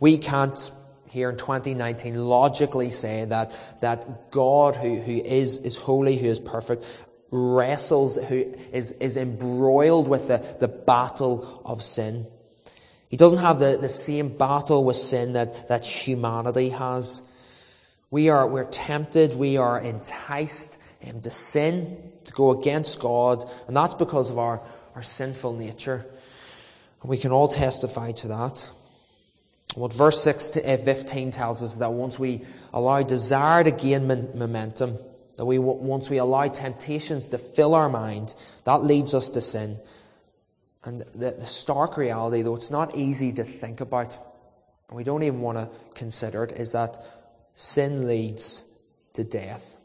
We 0.00 0.18
can't 0.18 0.72
here 1.08 1.30
in 1.30 1.36
2019 1.36 2.14
logically 2.14 2.90
say 2.90 3.24
that, 3.24 3.56
that 3.80 4.30
God, 4.30 4.76
who, 4.76 5.00
who 5.00 5.12
is, 5.12 5.58
is 5.58 5.76
holy, 5.76 6.16
who 6.16 6.26
is 6.26 6.40
perfect, 6.40 6.84
wrestles, 7.30 8.16
who 8.16 8.54
is, 8.72 8.92
is 8.92 9.16
embroiled 9.16 10.08
with 10.08 10.28
the, 10.28 10.38
the 10.60 10.68
battle 10.68 11.62
of 11.64 11.82
sin. 11.82 12.26
He 13.08 13.16
doesn't 13.16 13.38
have 13.38 13.58
the, 13.58 13.78
the 13.80 13.88
same 13.88 14.36
battle 14.36 14.84
with 14.84 14.96
sin 14.96 15.34
that, 15.34 15.68
that 15.68 15.84
humanity 15.84 16.70
has. 16.70 17.22
We 18.10 18.28
are, 18.28 18.46
we're 18.46 18.64
tempted, 18.64 19.34
we 19.34 19.56
are 19.56 19.80
enticed 19.80 20.78
um, 21.08 21.20
to 21.20 21.30
sin, 21.30 22.12
to 22.24 22.32
go 22.32 22.50
against 22.50 23.00
God, 23.00 23.48
and 23.68 23.76
that's 23.76 23.94
because 23.94 24.30
of 24.30 24.38
our, 24.38 24.60
our 24.94 25.02
sinful 25.02 25.54
nature. 25.54 26.06
And 27.02 27.10
we 27.10 27.18
can 27.18 27.32
all 27.32 27.48
testify 27.48 28.12
to 28.12 28.28
that. 28.28 28.68
What 29.74 29.92
verse 29.92 30.22
6 30.22 30.48
to 30.50 30.72
uh, 30.72 30.76
15 30.76 31.30
tells 31.32 31.62
us 31.62 31.76
that 31.76 31.92
once 31.92 32.18
we 32.18 32.42
allow 32.72 33.02
desire 33.02 33.64
to 33.64 33.70
gain 33.70 34.06
momentum, 34.06 34.98
that 35.36 35.44
we, 35.44 35.58
once 35.58 36.08
we 36.08 36.18
allow 36.18 36.48
temptations 36.48 37.28
to 37.28 37.38
fill 37.38 37.74
our 37.74 37.88
mind, 37.88 38.34
that 38.64 38.84
leads 38.84 39.12
us 39.12 39.30
to 39.30 39.40
sin. 39.40 39.78
And 40.84 41.00
the, 41.00 41.32
the 41.32 41.46
stark 41.46 41.96
reality, 41.96 42.42
though 42.42 42.54
it's 42.54 42.70
not 42.70 42.96
easy 42.96 43.32
to 43.32 43.44
think 43.44 43.80
about, 43.80 44.18
and 44.88 44.96
we 44.96 45.04
don't 45.04 45.22
even 45.22 45.40
want 45.40 45.58
to 45.58 45.68
consider 45.94 46.44
it, 46.44 46.52
is 46.52 46.72
that 46.72 47.04
sin 47.54 48.06
leads 48.06 48.64
to 49.14 49.24
death. 49.24 49.76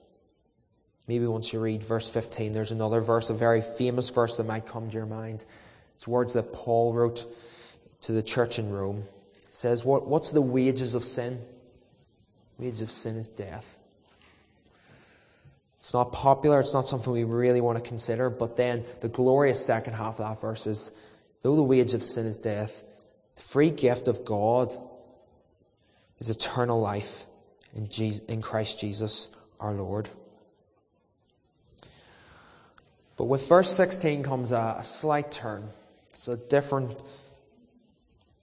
Maybe 1.07 1.25
once 1.25 1.51
you 1.51 1.59
read 1.59 1.83
verse 1.83 2.09
15, 2.09 2.53
there's 2.53 2.71
another 2.71 3.01
verse, 3.01 3.29
a 3.29 3.33
very 3.33 3.61
famous 3.61 4.09
verse 4.09 4.37
that 4.37 4.45
might 4.45 4.67
come 4.67 4.89
to 4.89 4.95
your 4.95 5.05
mind. 5.05 5.43
It's 5.95 6.07
words 6.07 6.33
that 6.33 6.53
Paul 6.53 6.93
wrote 6.93 7.25
to 8.01 8.11
the 8.11 8.23
church 8.23 8.59
in 8.59 8.71
Rome. 8.71 9.03
Says, 9.51 9.85
what, 9.85 10.07
What's 10.07 10.31
the 10.31 10.41
wages 10.41 10.95
of 10.95 11.03
sin? 11.03 11.41
Wages 12.57 12.81
of 12.81 12.89
sin 12.89 13.17
is 13.17 13.27
death. 13.27 13.77
It's 15.79 15.93
not 15.93 16.11
popular, 16.11 16.59
it's 16.59 16.73
not 16.73 16.87
something 16.87 17.11
we 17.11 17.23
really 17.23 17.59
want 17.59 17.83
to 17.83 17.87
consider, 17.87 18.29
but 18.29 18.55
then 18.55 18.85
the 19.01 19.09
glorious 19.09 19.63
second 19.63 19.93
half 19.93 20.19
of 20.19 20.29
that 20.29 20.39
verse 20.39 20.67
is 20.67 20.93
though 21.41 21.55
the 21.55 21.63
wage 21.63 21.93
of 21.93 22.03
sin 22.03 22.27
is 22.27 22.37
death, 22.37 22.83
the 23.35 23.41
free 23.41 23.71
gift 23.71 24.07
of 24.07 24.23
God 24.23 24.77
is 26.19 26.29
eternal 26.29 26.79
life 26.79 27.25
in, 27.75 27.89
Jesus, 27.89 28.23
in 28.25 28.41
Christ 28.41 28.79
Jesus 28.79 29.29
our 29.59 29.73
Lord. 29.73 30.07
But 33.17 33.25
with 33.25 33.47
verse 33.49 33.71
16 33.75 34.23
comes 34.23 34.51
a, 34.51 34.75
a 34.77 34.83
slight 34.83 35.31
turn. 35.31 35.69
It's 36.11 36.27
a 36.27 36.37
different 36.37 36.97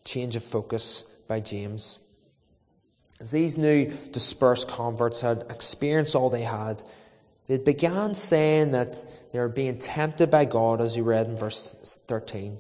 change 0.09 0.37
of 0.37 0.43
focus 0.43 1.03
by 1.29 1.41
James. 1.41 1.99
As 3.21 3.31
these 3.31 3.59
new 3.59 3.93
dispersed 4.11 4.69
converts 4.69 5.21
had 5.21 5.45
experienced 5.51 6.15
all 6.15 6.31
they 6.31 6.43
had, 6.43 6.83
they 7.47 7.59
began 7.59 8.15
saying 8.15 8.73
that 8.73 8.97
they 9.31 9.39
were 9.39 9.49
being 9.49 9.79
tempted 9.79 10.31
by 10.31 10.45
God, 10.45 10.81
as 10.81 10.97
you 10.97 11.03
read 11.03 11.27
in 11.27 11.37
verse 11.37 11.99
13. 12.07 12.59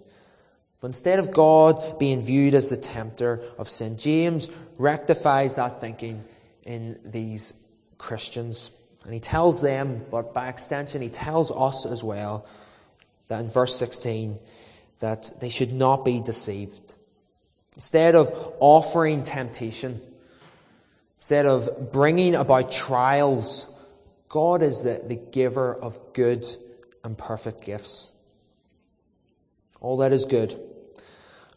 But 0.80 0.88
instead 0.88 1.18
of 1.18 1.32
God 1.32 1.98
being 1.98 2.22
viewed 2.22 2.54
as 2.54 2.70
the 2.70 2.76
tempter 2.76 3.42
of 3.56 3.68
sin, 3.68 3.98
James 3.98 4.50
rectifies 4.76 5.56
that 5.56 5.80
thinking 5.80 6.24
in 6.64 6.98
these 7.04 7.54
Christians. 7.96 8.70
And 9.04 9.14
he 9.14 9.20
tells 9.20 9.60
them, 9.62 10.04
but 10.10 10.34
by 10.34 10.48
extension, 10.48 11.02
he 11.02 11.08
tells 11.08 11.50
us 11.50 11.86
as 11.86 12.04
well, 12.04 12.46
that 13.28 13.40
in 13.40 13.48
verse 13.48 13.76
16, 13.76 14.38
that 15.00 15.30
they 15.40 15.48
should 15.48 15.72
not 15.72 16.04
be 16.04 16.20
deceived. 16.20 16.94
Instead 17.78 18.16
of 18.16 18.32
offering 18.58 19.22
temptation, 19.22 20.00
instead 21.18 21.46
of 21.46 21.92
bringing 21.92 22.34
about 22.34 22.72
trials, 22.72 23.72
God 24.28 24.64
is 24.64 24.82
the, 24.82 25.00
the 25.06 25.14
giver 25.14 25.76
of 25.76 25.96
good 26.12 26.44
and 27.04 27.16
perfect 27.16 27.64
gifts. 27.64 28.10
All 29.80 29.98
that 29.98 30.12
is 30.12 30.24
good, 30.24 30.58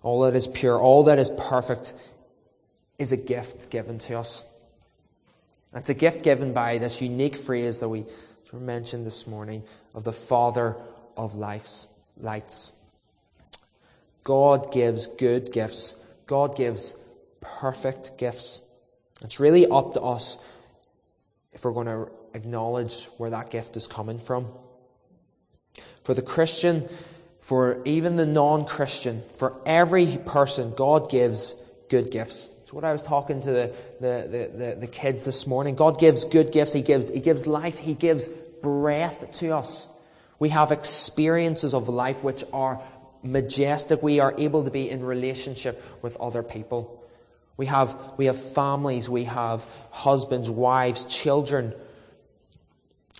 all 0.03 0.21
that 0.21 0.35
is 0.35 0.47
pure, 0.47 0.79
all 0.79 1.05
that 1.05 1.17
is 1.17 1.31
perfect 1.31 1.95
is 2.99 3.11
a 3.11 3.17
gift 3.17 3.71
given 3.71 3.97
to 3.97 4.19
us. 4.19 4.45
It's 5.73 5.89
a 5.89 5.95
gift 5.95 6.21
given 6.23 6.53
by 6.53 6.77
this 6.77 7.01
unique 7.01 7.35
phrase 7.35 7.79
that 7.79 7.89
we 7.89 8.05
mentioned 8.53 9.07
this 9.07 9.25
morning 9.25 9.63
of 9.95 10.03
the 10.03 10.13
Father 10.13 10.77
of 11.17 11.33
life's 11.33 11.87
lights. 12.15 12.73
God 14.23 14.71
gives 14.71 15.07
good 15.07 15.51
gifts. 15.51 15.95
God 16.31 16.55
gives 16.55 16.95
perfect 17.41 18.17
gifts. 18.17 18.61
It's 19.19 19.37
really 19.37 19.67
up 19.67 19.95
to 19.95 20.01
us 20.01 20.37
if 21.51 21.65
we're 21.65 21.73
going 21.73 21.87
to 21.87 22.09
acknowledge 22.33 23.07
where 23.17 23.31
that 23.31 23.49
gift 23.49 23.75
is 23.75 23.85
coming 23.85 24.17
from. 24.17 24.47
For 26.05 26.13
the 26.13 26.21
Christian, 26.21 26.87
for 27.41 27.81
even 27.83 28.15
the 28.15 28.25
non 28.25 28.63
Christian, 28.63 29.23
for 29.35 29.59
every 29.65 30.15
person, 30.25 30.73
God 30.73 31.09
gives 31.09 31.53
good 31.89 32.11
gifts. 32.11 32.49
It's 32.61 32.71
what 32.71 32.85
I 32.85 32.93
was 32.93 33.03
talking 33.03 33.41
to 33.41 33.51
the, 33.51 33.73
the, 33.99 34.51
the, 34.55 34.75
the, 34.79 34.87
kids 34.87 35.25
this 35.25 35.45
morning. 35.45 35.75
God 35.75 35.99
gives 35.99 36.23
good 36.23 36.53
gifts. 36.53 36.71
He 36.71 36.81
gives, 36.81 37.09
he 37.09 37.19
gives 37.19 37.45
life. 37.45 37.77
He 37.77 37.93
gives 37.93 38.29
breath 38.61 39.33
to 39.39 39.49
us. 39.49 39.85
We 40.39 40.47
have 40.47 40.71
experiences 40.71 41.73
of 41.73 41.89
life 41.89 42.23
which 42.23 42.45
are 42.53 42.81
majestic. 43.23 44.01
We 44.01 44.19
are 44.19 44.33
able 44.37 44.63
to 44.63 44.71
be 44.71 44.89
in 44.89 45.03
relationship 45.03 45.83
with 46.01 46.17
other 46.17 46.43
people. 46.43 47.03
We 47.57 47.67
have, 47.67 47.97
we 48.17 48.25
have 48.25 48.41
families. 48.41 49.09
We 49.09 49.25
have 49.25 49.65
husbands, 49.91 50.49
wives, 50.49 51.05
children 51.05 51.73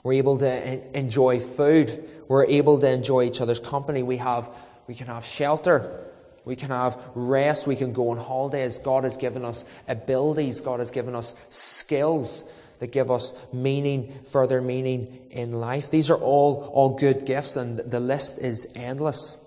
we're 0.03 0.13
able 0.13 0.39
to 0.39 0.97
enjoy 0.97 1.39
food. 1.39 2.09
We're 2.27 2.45
able 2.45 2.79
to 2.79 2.89
enjoy 2.89 3.25
each 3.25 3.41
other's 3.41 3.59
company. 3.59 4.03
We 4.03 4.17
have, 4.17 4.49
we 4.87 4.95
can 4.95 5.07
have 5.07 5.25
shelter. 5.25 6.07
We 6.43 6.55
can 6.55 6.69
have 6.69 6.99
rest. 7.13 7.67
We 7.67 7.75
can 7.75 7.93
go 7.93 8.09
on 8.09 8.17
holidays. 8.17 8.79
God 8.79 9.03
has 9.03 9.17
given 9.17 9.45
us 9.45 9.63
abilities. 9.87 10.61
God 10.61 10.79
has 10.79 10.91
given 10.91 11.15
us 11.15 11.35
skills 11.49 12.45
that 12.79 12.91
give 12.91 13.11
us 13.11 13.33
meaning, 13.53 14.11
further 14.25 14.59
meaning 14.59 15.19
in 15.29 15.53
life. 15.53 15.91
These 15.91 16.09
are 16.09 16.17
all, 16.17 16.71
all 16.73 16.97
good 16.97 17.25
gifts 17.25 17.55
and 17.55 17.77
the 17.77 17.99
list 17.99 18.39
is 18.39 18.71
endless. 18.75 19.37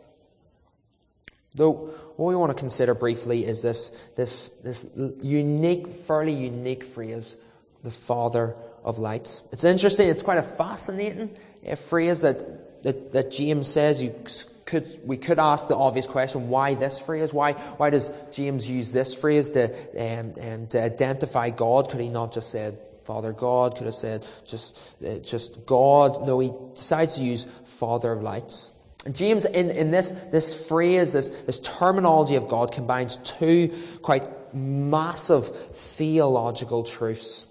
Though, 1.54 1.72
what 2.16 2.26
we 2.26 2.36
want 2.36 2.50
to 2.50 2.58
consider 2.58 2.94
briefly 2.94 3.44
is 3.44 3.62
this, 3.62 3.90
this, 4.16 4.48
this 4.64 4.88
unique, 5.22 5.92
fairly 5.92 6.32
unique 6.32 6.84
phrase, 6.84 7.36
the 7.82 7.90
Father 7.90 8.56
of 8.82 8.98
lights. 8.98 9.42
It's 9.52 9.64
interesting, 9.64 10.08
it's 10.08 10.22
quite 10.22 10.38
a 10.38 10.42
fascinating 10.42 11.36
uh, 11.66 11.74
phrase 11.76 12.22
that, 12.22 12.82
that, 12.82 13.12
that 13.12 13.30
James 13.30 13.68
says. 13.68 14.02
You 14.02 14.14
could, 14.64 14.88
we 15.04 15.16
could 15.16 15.38
ask 15.38 15.68
the 15.68 15.76
obvious 15.76 16.06
question, 16.06 16.48
why 16.48 16.74
this 16.74 16.98
phrase? 16.98 17.32
Why, 17.32 17.52
why 17.52 17.90
does 17.90 18.10
James 18.32 18.68
use 18.68 18.92
this 18.92 19.14
phrase 19.14 19.50
to, 19.50 19.72
um, 19.92 20.34
and 20.40 20.70
to 20.70 20.82
identify 20.82 21.50
God? 21.50 21.88
Could 21.88 22.00
he 22.00 22.08
not 22.08 22.32
just 22.32 22.50
said 22.50 22.78
Father 23.04 23.32
God? 23.32 23.76
Could 23.76 23.86
have 23.86 23.94
said 23.94 24.26
just, 24.46 24.76
uh, 25.06 25.18
just 25.18 25.66
God? 25.66 26.26
No, 26.26 26.40
he 26.40 26.52
decides 26.74 27.16
to 27.16 27.22
use 27.22 27.46
Father 27.64 28.12
of 28.12 28.22
lights. 28.22 28.72
James, 29.12 29.44
in, 29.44 29.70
in 29.70 29.90
this, 29.90 30.10
this 30.32 30.68
phrase, 30.68 31.12
this, 31.12 31.28
this 31.28 31.60
terminology 31.60 32.36
of 32.36 32.48
God, 32.48 32.72
combines 32.72 33.16
two 33.18 33.76
quite 34.00 34.54
massive 34.54 35.48
theological 35.76 36.84
truths. 36.84 37.46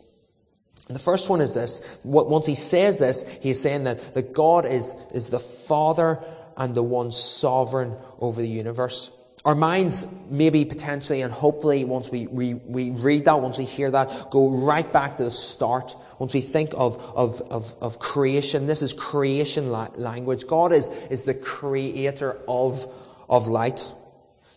And 0.87 0.95
the 0.95 1.01
first 1.01 1.29
one 1.29 1.41
is 1.41 1.53
this. 1.53 1.99
Once 2.03 2.45
he 2.45 2.55
says 2.55 2.97
this, 2.97 3.23
he's 3.41 3.61
saying 3.61 3.85
that, 3.85 4.15
that 4.15 4.33
God 4.33 4.65
is, 4.65 4.95
is 5.13 5.29
the 5.29 5.39
Father 5.39 6.23
and 6.57 6.75
the 6.75 6.83
one 6.83 7.11
sovereign 7.11 7.95
over 8.19 8.41
the 8.41 8.47
universe. 8.47 9.11
Our 9.45 9.55
minds, 9.55 10.07
maybe 10.29 10.63
potentially 10.63 11.21
and 11.21 11.33
hopefully, 11.33 11.83
once 11.83 12.09
we, 12.09 12.27
we, 12.27 12.53
we 12.53 12.91
read 12.91 13.25
that, 13.25 13.41
once 13.41 13.57
we 13.57 13.65
hear 13.65 13.91
that, 13.91 14.31
go 14.31 14.49
right 14.49 14.89
back 14.91 15.17
to 15.17 15.25
the 15.25 15.31
start. 15.31 15.97
Once 16.17 16.33
we 16.33 16.39
think 16.39 16.71
of, 16.77 16.97
of, 17.13 17.41
of, 17.51 17.75
of 17.81 17.99
creation, 17.99 18.67
this 18.67 18.81
is 18.81 18.93
creation 18.93 19.69
la- 19.69 19.89
language. 19.95 20.47
God 20.47 20.71
is, 20.71 20.87
is 21.09 21.23
the 21.23 21.33
creator 21.33 22.39
of, 22.47 22.85
of 23.29 23.47
light. 23.47 23.91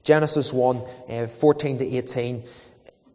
Genesis 0.04 0.52
1, 0.52 0.82
uh, 1.08 1.26
14 1.26 1.78
to 1.78 1.96
18 1.96 2.44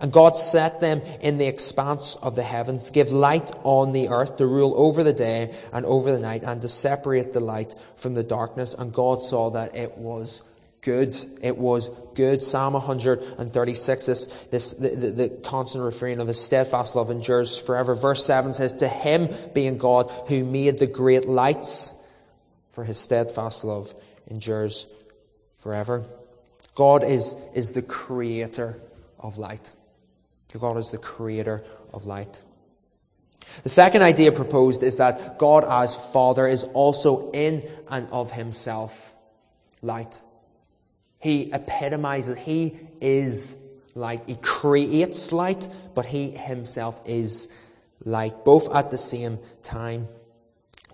And 0.00 0.12
God 0.12 0.36
set 0.36 0.80
them 0.80 1.02
in 1.20 1.36
the 1.36 1.46
expanse 1.46 2.16
of 2.16 2.34
the 2.34 2.42
heavens 2.42 2.86
to 2.86 2.92
give 2.92 3.10
light 3.10 3.50
on 3.64 3.92
the 3.92 4.08
earth, 4.08 4.38
to 4.38 4.46
rule 4.46 4.72
over 4.76 5.02
the 5.02 5.12
day 5.12 5.54
and 5.72 5.84
over 5.84 6.10
the 6.10 6.20
night, 6.20 6.42
and 6.42 6.62
to 6.62 6.68
separate 6.68 7.32
the 7.32 7.40
light 7.40 7.74
from 7.96 8.14
the 8.14 8.22
darkness. 8.22 8.74
And 8.74 8.94
God 8.94 9.20
saw 9.20 9.50
that 9.50 9.76
it 9.76 9.98
was 9.98 10.42
good. 10.80 11.16
It 11.42 11.58
was 11.58 11.90
good. 12.14 12.42
Psalm 12.42 12.72
136, 12.72 14.06
this, 14.06 14.26
this 14.50 14.72
the, 14.74 14.88
the, 14.88 15.10
the 15.10 15.28
constant 15.28 15.84
refrain 15.84 16.20
of 16.20 16.28
his 16.28 16.40
steadfast 16.40 16.96
love 16.96 17.10
endures 17.10 17.58
forever. 17.58 17.94
Verse 17.94 18.24
7 18.24 18.54
says, 18.54 18.72
To 18.74 18.88
him 18.88 19.28
being 19.52 19.78
God 19.78 20.10
who 20.28 20.44
made 20.44 20.78
the 20.78 20.86
great 20.86 21.26
lights, 21.26 21.92
for 22.72 22.84
his 22.84 22.98
steadfast 22.98 23.64
love 23.64 23.94
endures 24.28 24.86
forever. 25.58 26.04
God 26.74 27.04
is, 27.04 27.36
is 27.54 27.72
the 27.72 27.82
creator 27.82 28.80
of 29.18 29.36
light. 29.36 29.72
God 30.58 30.76
is 30.76 30.90
the 30.90 30.98
creator 30.98 31.64
of 31.92 32.06
light. 32.06 32.42
The 33.62 33.68
second 33.68 34.02
idea 34.02 34.32
proposed 34.32 34.82
is 34.82 34.96
that 34.96 35.38
God 35.38 35.64
as 35.64 35.96
Father 35.96 36.46
is 36.46 36.64
also 36.64 37.30
in 37.32 37.68
and 37.88 38.08
of 38.10 38.32
himself 38.32 39.12
light. 39.82 40.20
He 41.18 41.52
epitomizes, 41.52 42.38
he 42.38 42.78
is 43.00 43.56
light. 43.94 44.22
He 44.26 44.36
creates 44.36 45.32
light, 45.32 45.68
but 45.94 46.06
he 46.06 46.30
himself 46.30 47.00
is 47.04 47.48
light, 48.04 48.44
both 48.44 48.74
at 48.74 48.90
the 48.90 48.98
same 48.98 49.38
time. 49.62 50.08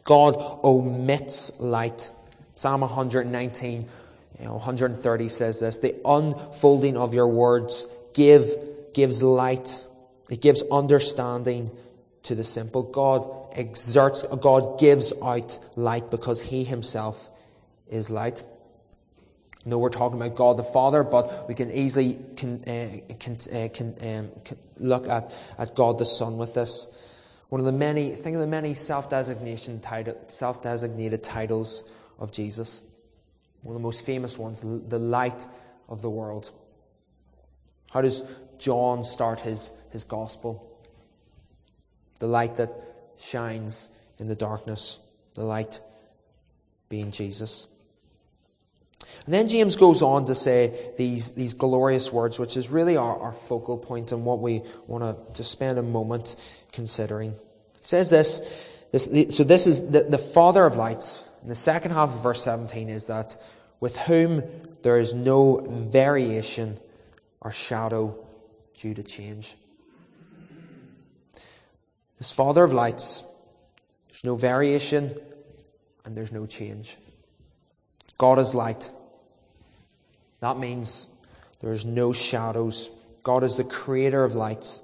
God 0.04 0.36
omits 0.64 1.58
light. 1.60 2.10
Psalm 2.54 2.80
119, 2.80 3.88
you 4.38 4.44
know, 4.44 4.54
130 4.54 5.28
says 5.28 5.60
this 5.60 5.78
The 5.78 5.94
unfolding 6.04 6.96
of 6.96 7.14
your 7.14 7.28
words 7.28 7.86
give 8.14 8.56
gives 8.96 9.22
light, 9.22 9.84
it 10.30 10.40
gives 10.40 10.62
understanding 10.72 11.70
to 12.22 12.34
the 12.34 12.42
simple. 12.42 12.82
God 12.82 13.28
exerts, 13.52 14.22
God 14.40 14.80
gives 14.80 15.12
out 15.22 15.58
light 15.76 16.10
because 16.10 16.40
He 16.40 16.64
Himself 16.64 17.28
is 17.88 18.08
light. 18.08 18.42
No, 19.66 19.76
we're 19.76 19.90
talking 19.90 20.18
about 20.18 20.34
God 20.34 20.56
the 20.56 20.62
Father, 20.62 21.02
but 21.02 21.46
we 21.46 21.54
can 21.54 21.70
easily 21.70 22.18
can, 22.36 22.62
uh, 22.64 23.14
can, 23.18 23.34
uh, 23.34 23.68
can, 23.68 23.88
um, 24.00 24.30
can 24.44 24.56
look 24.78 25.06
at, 25.08 25.30
at 25.58 25.74
God 25.74 25.98
the 25.98 26.06
Son 26.06 26.38
with 26.38 26.54
this. 26.54 26.86
One 27.50 27.60
of 27.60 27.66
the 27.66 27.72
many, 27.72 28.12
think 28.12 28.34
of 28.34 28.40
the 28.40 28.46
many 28.46 28.72
self-designation 28.72 29.80
title, 29.80 30.16
self-designated 30.28 31.22
titles 31.22 31.84
of 32.18 32.32
Jesus. 32.32 32.80
One 33.62 33.76
of 33.76 33.82
the 33.82 33.84
most 33.84 34.06
famous 34.06 34.38
ones, 34.38 34.62
the 34.62 34.98
light 34.98 35.46
of 35.86 36.00
the 36.00 36.10
world. 36.10 36.50
How 37.90 38.00
does 38.02 38.24
John 38.58 39.04
start 39.04 39.40
his, 39.40 39.70
his 39.90 40.04
gospel? 40.04 40.62
The 42.18 42.26
light 42.26 42.56
that 42.56 42.72
shines 43.18 43.88
in 44.18 44.26
the 44.26 44.34
darkness, 44.34 44.98
the 45.34 45.44
light 45.44 45.80
being 46.88 47.10
Jesus. 47.10 47.66
And 49.24 49.34
then 49.34 49.48
James 49.48 49.76
goes 49.76 50.02
on 50.02 50.26
to 50.26 50.34
say 50.34 50.92
these, 50.96 51.32
these 51.32 51.54
glorious 51.54 52.12
words, 52.12 52.38
which 52.38 52.56
is 52.56 52.68
really 52.68 52.96
our, 52.96 53.18
our 53.18 53.32
focal 53.32 53.76
point 53.76 54.12
and 54.12 54.24
what 54.24 54.40
we 54.40 54.62
want 54.86 55.02
to 55.02 55.34
just 55.34 55.50
spend 55.50 55.78
a 55.78 55.82
moment 55.82 56.36
considering. 56.72 57.32
He 57.32 57.82
says 57.82 58.10
this, 58.10 58.40
this 58.92 59.36
so 59.36 59.44
this 59.44 59.66
is 59.66 59.90
the, 59.90 60.02
the 60.02 60.18
Father 60.18 60.64
of 60.64 60.76
lights. 60.76 61.28
And 61.42 61.50
the 61.50 61.56
second 61.56 61.92
half 61.92 62.14
of 62.14 62.22
verse 62.22 62.42
17 62.42 62.88
is 62.88 63.06
that 63.06 63.36
with 63.80 63.96
whom 63.96 64.42
there 64.82 64.98
is 64.98 65.12
no 65.12 65.58
variation 65.90 66.78
or 67.40 67.52
shadow 67.52 68.25
due 68.76 68.94
to 68.94 69.02
change. 69.02 69.56
This 72.18 72.30
Father 72.30 72.64
of 72.64 72.72
lights, 72.72 73.22
there's 74.08 74.24
no 74.24 74.36
variation 74.36 75.14
and 76.04 76.16
there's 76.16 76.32
no 76.32 76.46
change. 76.46 76.96
God 78.18 78.38
is 78.38 78.54
light. 78.54 78.90
That 80.40 80.58
means 80.58 81.06
there's 81.60 81.84
no 81.84 82.12
shadows. 82.12 82.90
God 83.22 83.44
is 83.44 83.56
the 83.56 83.64
creator 83.64 84.24
of 84.24 84.34
lights 84.34 84.82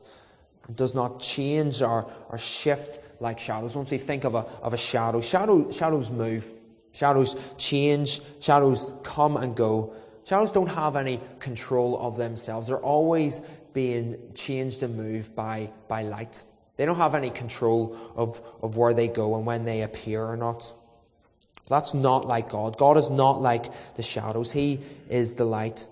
and 0.66 0.76
does 0.76 0.94
not 0.94 1.20
change 1.20 1.80
or, 1.80 2.10
or 2.28 2.38
shift 2.38 3.00
like 3.20 3.38
shadows. 3.38 3.76
Once 3.76 3.90
we 3.90 3.98
think 3.98 4.24
of 4.24 4.34
a, 4.34 4.44
of 4.62 4.74
a 4.74 4.78
shadow, 4.78 5.20
shadow, 5.20 5.70
shadows 5.70 6.10
move. 6.10 6.46
Shadows 6.92 7.36
change. 7.56 8.20
Shadows 8.40 8.92
come 9.02 9.36
and 9.36 9.56
go. 9.56 9.94
Shadows 10.24 10.52
don't 10.52 10.68
have 10.68 10.96
any 10.96 11.20
control 11.38 11.98
of 11.98 12.16
themselves. 12.16 12.68
They're 12.68 12.76
always 12.78 13.40
being 13.72 14.16
changed 14.34 14.82
and 14.82 14.96
moved 14.96 15.34
by, 15.34 15.70
by 15.88 16.02
light. 16.02 16.42
They 16.76 16.84
don't 16.84 16.96
have 16.96 17.14
any 17.14 17.30
control 17.30 17.96
of, 18.16 18.40
of 18.62 18.76
where 18.76 18.94
they 18.94 19.08
go 19.08 19.36
and 19.36 19.46
when 19.46 19.64
they 19.64 19.82
appear 19.82 20.24
or 20.24 20.36
not. 20.36 20.72
That's 21.68 21.94
not 21.94 22.26
like 22.26 22.50
God. 22.50 22.76
God 22.76 22.96
is 22.96 23.10
not 23.10 23.40
like 23.40 23.72
the 23.94 24.02
shadows. 24.02 24.50
He 24.50 24.80
is 25.08 25.34
the 25.34 25.44
light. 25.44 25.86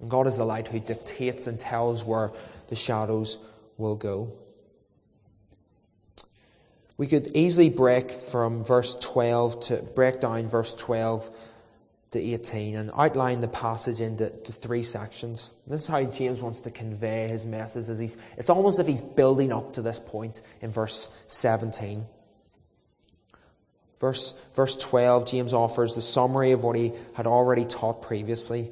And 0.00 0.10
God 0.10 0.26
is 0.26 0.36
the 0.36 0.44
light 0.44 0.68
who 0.68 0.80
dictates 0.80 1.46
and 1.46 1.58
tells 1.58 2.04
where 2.04 2.32
the 2.68 2.76
shadows 2.76 3.38
will 3.76 3.96
go. 3.96 4.32
We 6.96 7.06
could 7.06 7.32
easily 7.34 7.70
break 7.70 8.10
from 8.10 8.64
verse 8.64 8.94
12 9.00 9.60
to 9.62 9.76
break 9.82 10.20
down 10.20 10.46
verse 10.46 10.74
12 10.74 11.28
to 12.14 12.20
18 12.20 12.76
and 12.76 12.90
outline 12.96 13.40
the 13.40 13.48
passage 13.48 14.00
into 14.00 14.30
three 14.30 14.82
sections. 14.82 15.52
This 15.66 15.82
is 15.82 15.86
how 15.86 16.02
James 16.04 16.40
wants 16.40 16.62
to 16.62 16.70
convey 16.70 17.28
his 17.28 17.44
message. 17.44 17.88
As 17.88 17.98
he's, 17.98 18.16
it's 18.38 18.50
almost 18.50 18.76
as 18.76 18.80
if 18.80 18.86
he's 18.86 19.02
building 19.02 19.52
up 19.52 19.74
to 19.74 19.82
this 19.82 19.98
point 19.98 20.40
in 20.62 20.70
verse 20.70 21.14
17. 21.26 22.06
Verse, 24.00 24.34
verse 24.54 24.76
12, 24.76 25.26
James 25.30 25.52
offers 25.52 25.94
the 25.94 26.02
summary 26.02 26.52
of 26.52 26.62
what 26.62 26.76
he 26.76 26.92
had 27.14 27.26
already 27.26 27.64
taught 27.64 28.02
previously. 28.02 28.70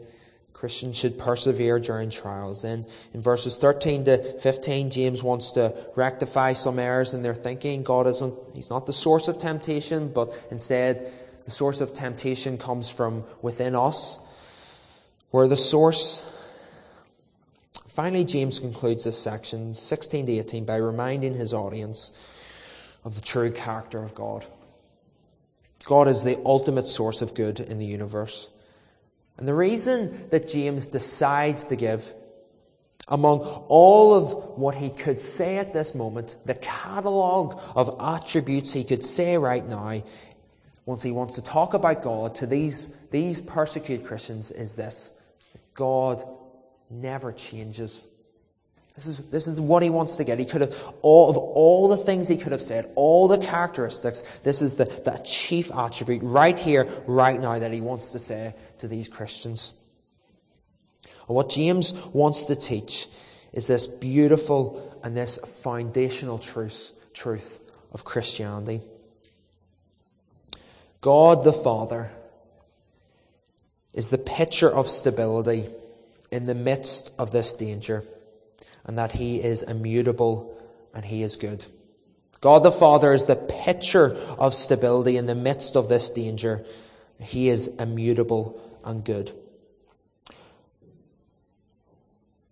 Christians 0.52 0.96
should 0.96 1.18
persevere 1.18 1.81
during 1.81 2.11
trials. 2.11 2.62
Then 2.62 2.85
in 3.12 3.20
verses 3.20 3.57
13 3.57 4.05
to 4.05 4.38
15, 4.38 4.90
James 4.90 5.22
wants 5.22 5.52
to 5.52 5.74
rectify 5.96 6.52
some 6.52 6.78
errors 6.78 7.14
in 7.14 7.22
their 7.22 7.35
thinking. 7.35 7.83
God 7.83 8.07
isn't, 8.07 8.35
He's 8.55 8.70
not 8.70 8.87
the 8.87 8.92
source 8.92 9.26
of 9.26 9.38
temptation, 9.38 10.12
but 10.12 10.33
instead 10.52 11.12
the 11.44 11.50
source 11.50 11.81
of 11.81 11.92
temptation 11.92 12.59
comes 12.59 12.90
from 12.90 13.24
within 13.40 13.74
us. 13.74 14.18
We're 15.31 15.48
the 15.48 15.57
source. 15.57 16.24
Finally, 17.88 18.24
James 18.24 18.59
concludes 18.59 19.05
this 19.05 19.18
section, 19.18 19.74
16 19.74 20.26
to 20.26 20.33
18, 20.33 20.64
by 20.64 20.76
reminding 20.76 21.35
his 21.35 21.52
audience 21.52 22.12
of 23.05 23.14
the 23.14 23.20
true 23.20 23.50
character 23.50 24.02
of 24.02 24.14
God. 24.14 24.44
God 25.85 26.09
is 26.09 26.22
the 26.22 26.40
ultimate 26.44 26.87
source 26.88 27.22
of 27.22 27.35
good 27.35 27.61
in 27.61 27.78
the 27.78 27.87
universe. 27.87 28.48
And 29.37 29.48
the 29.48 29.55
reason 29.55 30.28
that 30.31 30.48
James 30.48 30.87
decides 30.87 31.66
to 31.66 31.76
give, 31.76 32.14
among 33.09 33.40
all 33.40 34.14
of 34.14 34.59
what 34.59 34.76
he 34.76 34.90
could 34.90 35.20
say 35.20 35.59
at 35.59 35.72
this 35.72 35.94
moment, 35.94 36.37
the 36.44 36.55
catalogue 36.55 37.61
of 37.74 37.96
attributes 38.00 38.72
he 38.72 38.85
could 38.85 39.05
say 39.05 39.37
right 39.37 39.66
now, 39.66 40.02
once 40.84 41.02
he 41.02 41.12
wants 41.12 41.36
to 41.36 41.42
talk 41.42 41.74
about 41.74 42.02
God 42.02 42.34
to 42.36 42.46
these, 42.46 42.88
these 43.10 43.40
persecuted 43.40 44.06
Christians, 44.06 44.50
is 44.50 44.74
this 44.74 45.10
God 45.74 46.24
never 46.90 47.32
changes. 47.32 48.04
This 48.94 49.06
is, 49.06 49.18
this 49.30 49.46
is 49.46 49.58
what 49.58 49.82
he 49.82 49.88
wants 49.88 50.16
to 50.16 50.24
get. 50.24 50.38
He 50.38 50.44
could 50.44 50.60
have, 50.60 50.94
all 51.00 51.30
of 51.30 51.38
all 51.38 51.88
the 51.88 51.96
things 51.96 52.28
he 52.28 52.36
could 52.36 52.52
have 52.52 52.60
said, 52.60 52.90
all 52.94 53.26
the 53.26 53.38
characteristics, 53.38 54.22
this 54.42 54.60
is 54.60 54.74
the, 54.74 54.84
the 54.84 55.18
chief 55.24 55.72
attribute 55.72 56.22
right 56.22 56.58
here, 56.58 56.86
right 57.06 57.40
now 57.40 57.58
that 57.58 57.72
he 57.72 57.80
wants 57.80 58.10
to 58.10 58.18
say 58.18 58.54
to 58.78 58.88
these 58.88 59.08
Christians. 59.08 59.72
And 61.26 61.36
what 61.36 61.48
James 61.48 61.94
wants 62.12 62.44
to 62.46 62.56
teach 62.56 63.08
is 63.54 63.66
this 63.66 63.86
beautiful 63.86 65.00
and 65.02 65.16
this 65.16 65.38
foundational 65.38 66.38
truth, 66.38 66.92
truth 67.14 67.60
of 67.92 68.04
Christianity. 68.04 68.82
God 71.02 71.42
the 71.42 71.52
Father 71.52 72.10
is 73.92 74.08
the 74.08 74.18
picture 74.18 74.70
of 74.70 74.88
stability 74.88 75.66
in 76.30 76.44
the 76.44 76.54
midst 76.54 77.12
of 77.18 77.32
this 77.32 77.52
danger 77.52 78.04
and 78.84 78.96
that 78.98 79.12
He 79.12 79.42
is 79.42 79.62
immutable 79.62 80.56
and 80.94 81.04
He 81.04 81.22
is 81.22 81.36
good. 81.36 81.66
God 82.40 82.62
the 82.62 82.72
Father 82.72 83.12
is 83.12 83.24
the 83.24 83.36
picture 83.36 84.14
of 84.38 84.54
stability 84.54 85.16
in 85.16 85.26
the 85.26 85.34
midst 85.34 85.76
of 85.76 85.88
this 85.88 86.08
danger. 86.08 86.64
He 87.20 87.48
is 87.48 87.68
immutable 87.78 88.60
and 88.84 89.04
good. 89.04 89.32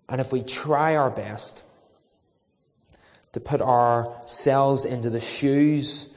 And 0.09 0.21
if 0.21 0.33
we 0.33 0.43
try 0.43 0.97
our 0.97 1.11
best 1.11 1.65
to 3.33 3.39
put 3.39 3.61
ourselves 3.61 4.85
into 4.85 5.09
the 5.09 5.21
shoes 5.21 6.13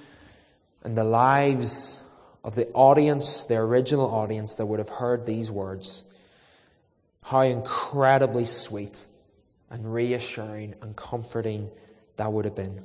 and 0.83 0.97
the 0.97 1.03
lives 1.03 2.02
of 2.43 2.55
the 2.55 2.67
audience, 2.73 3.43
the 3.43 3.55
original 3.55 4.13
audience 4.13 4.55
that 4.55 4.65
would 4.65 4.79
have 4.79 4.89
heard 4.89 5.25
these 5.25 5.49
words, 5.49 6.03
how 7.23 7.41
incredibly 7.41 8.45
sweet 8.45 9.05
and 9.69 9.93
reassuring 9.93 10.75
and 10.81 10.95
comforting 10.95 11.69
that 12.17 12.31
would 12.31 12.45
have 12.45 12.55
been. 12.55 12.83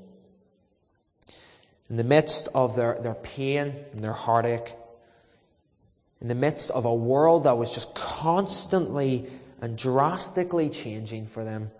In 1.90 1.96
the 1.96 2.04
midst 2.04 2.48
of 2.54 2.76
their, 2.76 2.98
their 3.00 3.14
pain 3.14 3.74
and 3.92 4.00
their 4.00 4.12
heartache, 4.12 4.74
in 6.20 6.28
the 6.28 6.34
midst 6.34 6.70
of 6.70 6.84
a 6.84 6.94
world 6.94 7.44
that 7.44 7.56
was 7.56 7.74
just 7.74 7.94
constantly 7.94 9.26
and 9.60 9.76
drastically 9.76 10.68
changing 10.68 11.26
for 11.26 11.44
them, 11.44 11.70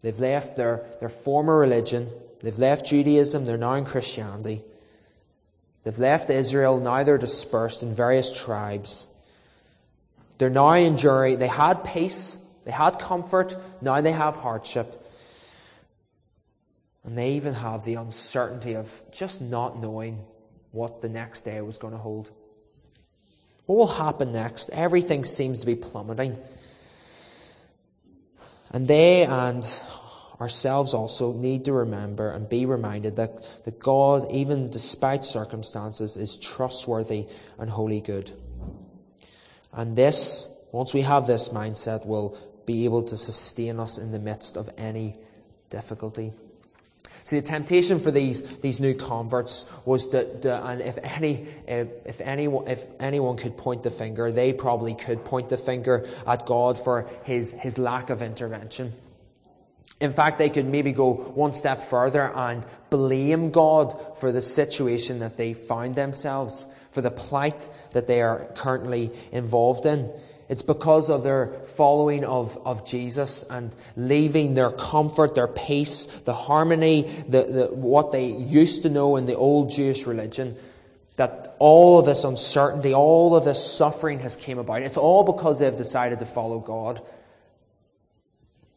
they've 0.00 0.18
left 0.18 0.56
their, 0.56 0.84
their 1.00 1.08
former 1.08 1.56
religion, 1.56 2.08
they've 2.40 2.58
left 2.58 2.86
Judaism, 2.86 3.44
they're 3.44 3.56
now 3.56 3.74
in 3.74 3.84
Christianity. 3.84 4.62
They've 5.84 5.98
left 5.98 6.30
Israel, 6.30 6.78
now 6.78 7.02
they're 7.02 7.18
dispersed 7.18 7.82
in 7.82 7.94
various 7.94 8.32
tribes. 8.32 9.08
They're 10.38 10.50
now 10.50 10.72
in 10.72 10.94
enduring, 10.94 11.38
they 11.38 11.48
had 11.48 11.84
peace, 11.84 12.34
they 12.64 12.70
had 12.70 12.98
comfort, 12.98 13.56
now 13.80 14.00
they 14.00 14.12
have 14.12 14.36
hardship. 14.36 14.98
And 17.04 17.18
they 17.18 17.32
even 17.32 17.54
have 17.54 17.84
the 17.84 17.94
uncertainty 17.94 18.76
of 18.76 19.02
just 19.10 19.40
not 19.40 19.78
knowing 19.78 20.24
what 20.70 21.02
the 21.02 21.08
next 21.08 21.42
day 21.42 21.60
was 21.60 21.78
going 21.78 21.92
to 21.92 21.98
hold. 21.98 22.30
What 23.66 23.76
will 23.76 23.86
happen 23.86 24.32
next? 24.32 24.70
Everything 24.70 25.24
seems 25.24 25.60
to 25.60 25.66
be 25.66 25.74
plummeting. 25.74 26.38
And 28.70 28.88
they 28.88 29.24
and 29.24 29.64
ourselves 30.42 30.92
also 30.92 31.32
need 31.32 31.64
to 31.66 31.72
remember 31.72 32.32
and 32.32 32.48
be 32.48 32.66
reminded 32.66 33.14
that, 33.14 33.64
that 33.64 33.78
God, 33.78 34.30
even 34.32 34.70
despite 34.70 35.24
circumstances, 35.24 36.16
is 36.16 36.36
trustworthy 36.36 37.26
and 37.60 37.70
wholly 37.70 38.00
good. 38.00 38.32
And 39.72 39.94
this, 39.96 40.52
once 40.72 40.92
we 40.92 41.02
have 41.02 41.28
this 41.28 41.50
mindset, 41.50 42.04
will 42.04 42.36
be 42.66 42.86
able 42.86 43.04
to 43.04 43.16
sustain 43.16 43.78
us 43.78 43.98
in 43.98 44.10
the 44.10 44.18
midst 44.18 44.56
of 44.56 44.68
any 44.76 45.16
difficulty. 45.70 46.32
See, 47.22 47.38
the 47.38 47.46
temptation 47.46 48.00
for 48.00 48.10
these, 48.10 48.42
these 48.58 48.80
new 48.80 48.94
converts 48.94 49.64
was 49.84 50.10
that, 50.10 50.44
and 50.44 50.82
if 50.82 50.98
any, 50.98 51.46
if 51.68 52.20
anyone, 52.20 52.66
if 52.66 52.84
anyone 52.98 53.36
could 53.36 53.56
point 53.56 53.84
the 53.84 53.92
finger, 53.92 54.32
they 54.32 54.52
probably 54.52 54.96
could 54.96 55.24
point 55.24 55.50
the 55.50 55.56
finger 55.56 56.04
at 56.26 56.46
God 56.46 56.80
for 56.80 57.08
his, 57.22 57.52
his 57.52 57.78
lack 57.78 58.10
of 58.10 58.22
intervention. 58.22 58.92
In 60.02 60.12
fact, 60.12 60.38
they 60.38 60.50
could 60.50 60.66
maybe 60.66 60.90
go 60.90 61.12
one 61.14 61.54
step 61.54 61.80
further 61.80 62.32
and 62.34 62.64
blame 62.90 63.52
God 63.52 64.18
for 64.18 64.32
the 64.32 64.42
situation 64.42 65.20
that 65.20 65.36
they 65.36 65.54
found 65.54 65.94
themselves, 65.94 66.66
for 66.90 67.02
the 67.02 67.10
plight 67.12 67.70
that 67.92 68.08
they 68.08 68.20
are 68.20 68.48
currently 68.56 69.12
involved 69.30 69.86
in. 69.86 70.10
It's 70.48 70.62
because 70.62 71.08
of 71.08 71.22
their 71.22 71.52
following 71.64 72.24
of, 72.24 72.58
of 72.66 72.84
Jesus 72.84 73.44
and 73.44 73.72
leaving 73.96 74.54
their 74.54 74.72
comfort, 74.72 75.36
their 75.36 75.46
peace, 75.46 76.06
the 76.06 76.34
harmony, 76.34 77.02
the, 77.28 77.44
the, 77.44 77.68
what 77.72 78.10
they 78.10 78.26
used 78.26 78.82
to 78.82 78.90
know 78.90 79.14
in 79.14 79.26
the 79.26 79.36
old 79.36 79.70
Jewish 79.70 80.04
religion, 80.04 80.56
that 81.14 81.54
all 81.60 82.00
of 82.00 82.06
this 82.06 82.24
uncertainty, 82.24 82.92
all 82.92 83.36
of 83.36 83.44
this 83.44 83.64
suffering 83.64 84.18
has 84.18 84.36
came 84.36 84.58
about. 84.58 84.82
It's 84.82 84.96
all 84.96 85.22
because 85.22 85.60
they've 85.60 85.76
decided 85.76 86.18
to 86.18 86.26
follow 86.26 86.58
God. 86.58 87.00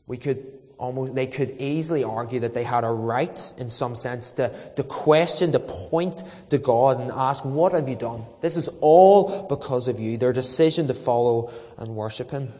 We 0.06 0.18
could 0.18 0.46
almost, 0.78 1.16
they 1.16 1.28
could 1.28 1.56
easily 1.60 2.04
argue 2.04 2.42
that 2.42 2.54
they 2.54 2.64
had 2.64 2.84
a 2.84 2.90
right, 2.90 3.54
in 3.58 3.70
some 3.70 3.96
sense, 3.96 4.34
to, 4.34 4.54
to 4.76 4.84
question, 4.84 5.52
to 5.54 5.60
point 5.60 6.24
to 6.50 6.58
God 6.58 7.00
and 7.00 7.12
ask, 7.12 7.44
What 7.46 7.74
have 7.74 7.90
you 7.90 7.96
done? 7.96 8.26
This 8.42 8.58
is 8.58 8.68
all 8.82 9.44
because 9.44 9.88
of 9.88 10.00
you, 10.00 10.18
their 10.18 10.34
decision 10.34 10.88
to 10.88 10.94
follow 10.94 11.52
and 11.78 11.96
worship 11.96 12.32
Him. 12.32 12.54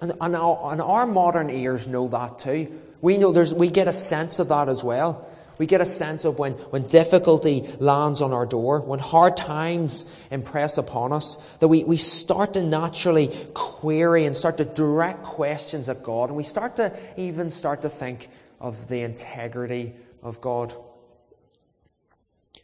And, 0.00 0.12
and, 0.20 0.34
our, 0.34 0.72
and 0.72 0.80
our 0.80 1.06
modern 1.06 1.50
ears 1.50 1.86
know 1.86 2.08
that 2.08 2.38
too. 2.38 2.80
We 3.00 3.16
know 3.16 3.32
there's, 3.32 3.54
we 3.54 3.70
get 3.70 3.88
a 3.88 3.92
sense 3.92 4.38
of 4.38 4.48
that 4.48 4.68
as 4.68 4.82
well. 4.82 5.26
We 5.60 5.66
get 5.66 5.82
a 5.82 5.84
sense 5.86 6.24
of 6.24 6.38
when, 6.38 6.54
when 6.54 6.86
difficulty 6.86 7.68
lands 7.80 8.22
on 8.22 8.32
our 8.32 8.46
door, 8.46 8.80
when 8.80 8.98
hard 8.98 9.36
times 9.36 10.10
impress 10.30 10.78
upon 10.78 11.12
us, 11.12 11.36
that 11.58 11.68
we, 11.68 11.84
we 11.84 11.98
start 11.98 12.54
to 12.54 12.62
naturally 12.62 13.28
query 13.52 14.24
and 14.24 14.34
start 14.34 14.56
to 14.56 14.64
direct 14.64 15.22
questions 15.22 15.90
at 15.90 16.02
God, 16.02 16.30
and 16.30 16.36
we 16.38 16.44
start 16.44 16.76
to 16.76 16.98
even 17.18 17.50
start 17.50 17.82
to 17.82 17.90
think 17.90 18.30
of 18.58 18.88
the 18.88 19.02
integrity 19.02 19.92
of 20.22 20.40
God. 20.40 20.74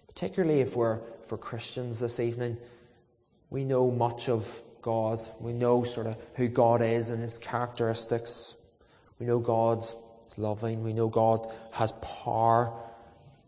Particularly 0.09 0.61
if 0.61 0.75
we're 0.75 1.01
for 1.27 1.37
Christians 1.37 2.01
this 2.01 2.19
evening, 2.19 2.57
we 3.51 3.67
know 3.67 3.91
much 3.91 4.31
of 4.31 4.63
God. 4.81 5.21
We 5.39 5.53
know 5.53 5.85
sort 5.85 6.07
of 6.07 6.17
who 6.37 6.49
God 6.49 6.81
is 6.81 7.11
and 7.11 7.21
his 7.21 7.37
characteristics. 7.37 8.55
We 9.19 9.27
know 9.27 9.39
God's 9.39 9.95
loving. 10.39 10.83
We 10.83 10.95
know 10.95 11.09
God 11.09 11.53
has 11.73 11.93
power. 12.01 12.73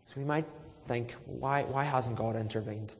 So 0.09 0.19
we 0.19 0.25
might 0.25 0.47
think, 0.87 1.15
why, 1.27 1.61
why 1.65 1.83
hasn't 1.83 2.17
God 2.17 2.35
intervened? 2.35 2.95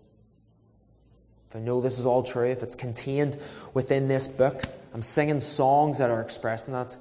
If 1.49 1.55
I 1.55 1.59
know 1.59 1.81
this 1.81 1.97
is 1.97 2.05
all 2.05 2.21
true, 2.21 2.45
if 2.45 2.61
it's 2.61 2.75
contained 2.75 3.35
within 3.73 4.07
this 4.07 4.27
book, 4.27 4.61
I'm 4.93 5.01
singing 5.01 5.39
songs 5.39 5.97
that 5.97 6.11
are 6.11 6.21
expressing 6.21 6.75
that, 6.75 6.95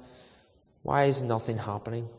why 0.81 1.03
is 1.03 1.21
nothing 1.21 1.59
happening? 1.59 2.09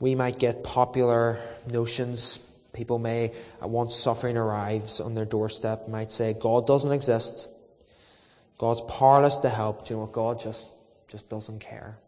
We 0.00 0.14
might 0.14 0.38
get 0.38 0.64
popular 0.64 1.38
notions. 1.70 2.38
People 2.72 2.98
may, 2.98 3.32
once 3.60 3.94
suffering 3.94 4.38
arrives 4.38 4.98
on 4.98 5.14
their 5.14 5.26
doorstep, 5.26 5.88
might 5.88 6.10
say, 6.10 6.32
God 6.32 6.66
doesn't 6.66 6.90
exist. 6.90 7.50
God's 8.56 8.80
powerless 8.80 9.36
to 9.38 9.50
help. 9.50 9.86
Do 9.86 9.92
you 9.92 9.98
know 9.98 10.04
what? 10.06 10.12
God 10.12 10.40
just, 10.40 10.72
just 11.06 11.28
doesn't 11.28 11.60
care. 11.60 11.98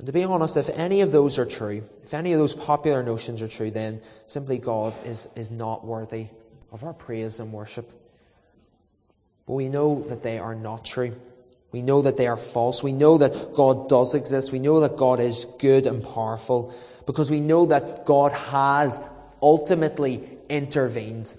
And 0.00 0.06
to 0.06 0.14
be 0.14 0.24
honest, 0.24 0.56
if 0.56 0.70
any 0.70 1.02
of 1.02 1.12
those 1.12 1.38
are 1.38 1.44
true, 1.44 1.86
if 2.04 2.14
any 2.14 2.32
of 2.32 2.38
those 2.38 2.54
popular 2.54 3.02
notions 3.02 3.42
are 3.42 3.48
true, 3.48 3.70
then 3.70 4.00
simply 4.24 4.56
God 4.56 4.94
is, 5.04 5.28
is 5.36 5.50
not 5.50 5.84
worthy 5.84 6.28
of 6.72 6.84
our 6.84 6.94
praise 6.94 7.38
and 7.38 7.52
worship. 7.52 7.92
But 9.46 9.52
we 9.52 9.68
know 9.68 10.02
that 10.08 10.22
they 10.22 10.38
are 10.38 10.54
not 10.54 10.86
true. 10.86 11.14
We 11.70 11.82
know 11.82 12.00
that 12.00 12.16
they 12.16 12.28
are 12.28 12.38
false. 12.38 12.82
We 12.82 12.94
know 12.94 13.18
that 13.18 13.52
God 13.54 13.90
does 13.90 14.14
exist. 14.14 14.52
We 14.52 14.58
know 14.58 14.80
that 14.80 14.96
God 14.96 15.20
is 15.20 15.46
good 15.58 15.84
and 15.84 16.02
powerful 16.02 16.74
because 17.04 17.30
we 17.30 17.40
know 17.40 17.66
that 17.66 18.06
God 18.06 18.32
has 18.32 18.98
ultimately 19.42 20.26
intervened. 20.48 21.36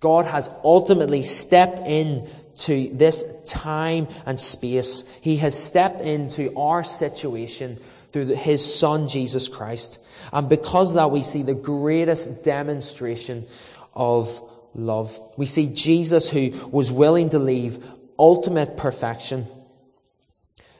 God 0.00 0.26
has 0.26 0.50
ultimately 0.62 1.22
stepped 1.22 1.78
in 1.78 2.28
to 2.58 2.88
this 2.92 3.24
time 3.44 4.08
and 4.26 4.38
space. 4.38 5.04
He 5.20 5.36
has 5.38 5.60
stepped 5.60 6.00
into 6.00 6.56
our 6.56 6.84
situation 6.84 7.78
through 8.12 8.26
his 8.26 8.78
son 8.78 9.08
Jesus 9.08 9.48
Christ. 9.48 10.00
And 10.32 10.48
because 10.48 10.94
that, 10.94 11.10
we 11.10 11.22
see 11.22 11.42
the 11.42 11.54
greatest 11.54 12.44
demonstration 12.44 13.46
of 13.94 14.42
love. 14.74 15.18
We 15.36 15.46
see 15.46 15.66
Jesus 15.68 16.28
who 16.28 16.50
was 16.70 16.90
willing 16.90 17.30
to 17.30 17.38
leave 17.38 17.84
ultimate 18.18 18.76
perfection, 18.76 19.46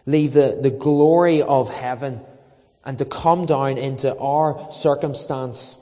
leave 0.07 0.33
the, 0.33 0.59
the 0.61 0.71
glory 0.71 1.43
of 1.43 1.71
heaven, 1.71 2.21
and 2.85 2.99
to 2.99 3.05
come 3.05 3.47
down 3.47 3.79
into 3.79 4.17
our 4.17 4.73
circumstance 4.73 5.79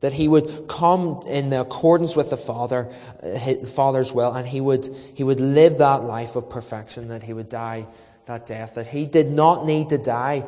that 0.00 0.12
he 0.14 0.28
would 0.28 0.66
come 0.68 1.22
in 1.26 1.52
accordance 1.52 2.16
with 2.16 2.30
the 2.30 2.36
Father, 2.36 2.88
the 3.22 3.60
uh, 3.60 3.66
Father's 3.66 4.12
will, 4.12 4.32
and 4.32 4.48
he 4.48 4.60
would, 4.60 4.88
he 5.14 5.22
would 5.22 5.40
live 5.40 5.78
that 5.78 6.02
life 6.04 6.36
of 6.36 6.48
perfection, 6.48 7.08
that 7.08 7.22
he 7.22 7.32
would 7.32 7.48
die 7.48 7.86
that 8.26 8.46
death, 8.46 8.74
that 8.74 8.86
he 8.86 9.06
did 9.06 9.30
not 9.30 9.66
need 9.66 9.90
to 9.90 9.98
die, 9.98 10.44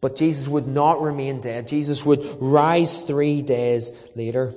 but 0.00 0.16
Jesus 0.16 0.46
would 0.46 0.68
not 0.68 1.00
remain 1.00 1.40
dead. 1.40 1.66
Jesus 1.66 2.04
would 2.04 2.24
rise 2.40 3.00
three 3.00 3.42
days 3.42 3.90
later. 4.14 4.54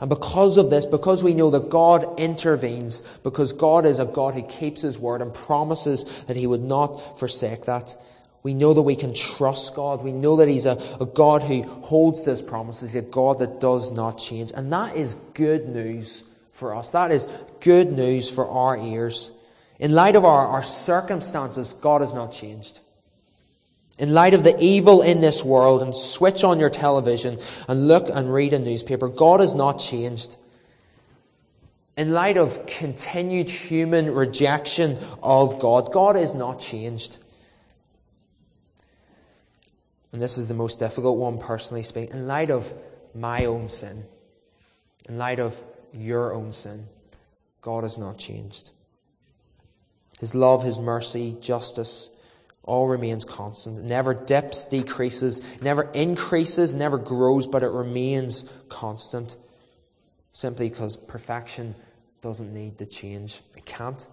And 0.00 0.08
because 0.08 0.58
of 0.58 0.70
this, 0.70 0.86
because 0.86 1.24
we 1.24 1.34
know 1.34 1.50
that 1.50 1.70
God 1.70 2.20
intervenes, 2.20 3.00
because 3.24 3.52
God 3.52 3.84
is 3.84 3.98
a 3.98 4.04
God 4.04 4.34
who 4.34 4.42
keeps 4.42 4.82
his 4.82 4.98
word 4.98 5.22
and 5.22 5.34
promises 5.34 6.04
that 6.26 6.36
he 6.36 6.46
would 6.46 6.62
not 6.62 7.18
forsake 7.18 7.64
that, 7.64 7.96
we 8.42 8.54
know 8.54 8.72
that 8.72 8.82
we 8.82 8.96
can 8.96 9.14
trust 9.14 9.74
God. 9.74 10.02
We 10.02 10.12
know 10.12 10.36
that 10.36 10.48
He's 10.48 10.66
a, 10.66 10.80
a 11.00 11.06
God 11.06 11.42
who 11.42 11.62
holds 11.62 12.24
His 12.24 12.42
promises, 12.42 12.92
He's 12.92 13.02
a 13.02 13.06
God 13.06 13.40
that 13.40 13.60
does 13.60 13.90
not 13.90 14.18
change. 14.18 14.52
And 14.54 14.72
that 14.72 14.96
is 14.96 15.14
good 15.34 15.68
news 15.68 16.24
for 16.52 16.74
us. 16.74 16.92
That 16.92 17.10
is 17.10 17.28
good 17.60 17.92
news 17.92 18.30
for 18.30 18.48
our 18.48 18.76
ears. 18.76 19.32
In 19.78 19.92
light 19.92 20.16
of 20.16 20.24
our, 20.24 20.46
our 20.46 20.62
circumstances, 20.62 21.72
God 21.72 22.00
has 22.00 22.14
not 22.14 22.32
changed. 22.32 22.80
In 23.98 24.14
light 24.14 24.34
of 24.34 24.44
the 24.44 24.58
evil 24.60 25.02
in 25.02 25.20
this 25.20 25.44
world, 25.44 25.82
and 25.82 25.94
switch 25.94 26.44
on 26.44 26.60
your 26.60 26.70
television 26.70 27.38
and 27.66 27.88
look 27.88 28.08
and 28.08 28.32
read 28.32 28.52
a 28.52 28.58
newspaper, 28.60 29.08
God 29.08 29.40
has 29.40 29.54
not 29.54 29.80
changed. 29.80 30.36
In 31.96 32.12
light 32.12 32.36
of 32.36 32.64
continued 32.66 33.48
human 33.48 34.14
rejection 34.14 34.98
of 35.20 35.58
God, 35.58 35.92
God 35.92 36.16
is 36.16 36.32
not 36.32 36.60
changed 36.60 37.18
and 40.12 40.22
this 40.22 40.38
is 40.38 40.48
the 40.48 40.54
most 40.54 40.78
difficult 40.78 41.18
one 41.18 41.38
personally 41.38 41.82
speaking, 41.82 42.16
in 42.16 42.26
light 42.26 42.50
of 42.50 42.72
my 43.14 43.44
own 43.44 43.68
sin, 43.68 44.04
in 45.08 45.18
light 45.18 45.38
of 45.38 45.62
your 45.92 46.34
own 46.34 46.52
sin, 46.52 46.86
God 47.60 47.84
has 47.84 47.98
not 47.98 48.18
changed. 48.18 48.70
His 50.20 50.34
love, 50.34 50.64
His 50.64 50.78
mercy, 50.78 51.36
justice, 51.40 52.10
all 52.62 52.86
remains 52.86 53.24
constant. 53.24 53.78
It 53.78 53.84
never 53.84 54.12
dips, 54.12 54.64
decreases, 54.64 55.40
never 55.62 55.90
increases, 55.92 56.74
never 56.74 56.98
grows, 56.98 57.46
but 57.46 57.62
it 57.62 57.70
remains 57.70 58.48
constant. 58.68 59.36
Simply 60.32 60.68
because 60.68 60.96
perfection 60.96 61.74
doesn't 62.20 62.52
need 62.52 62.78
to 62.78 62.86
change. 62.86 63.40
It 63.56 63.64
can't. 63.64 64.06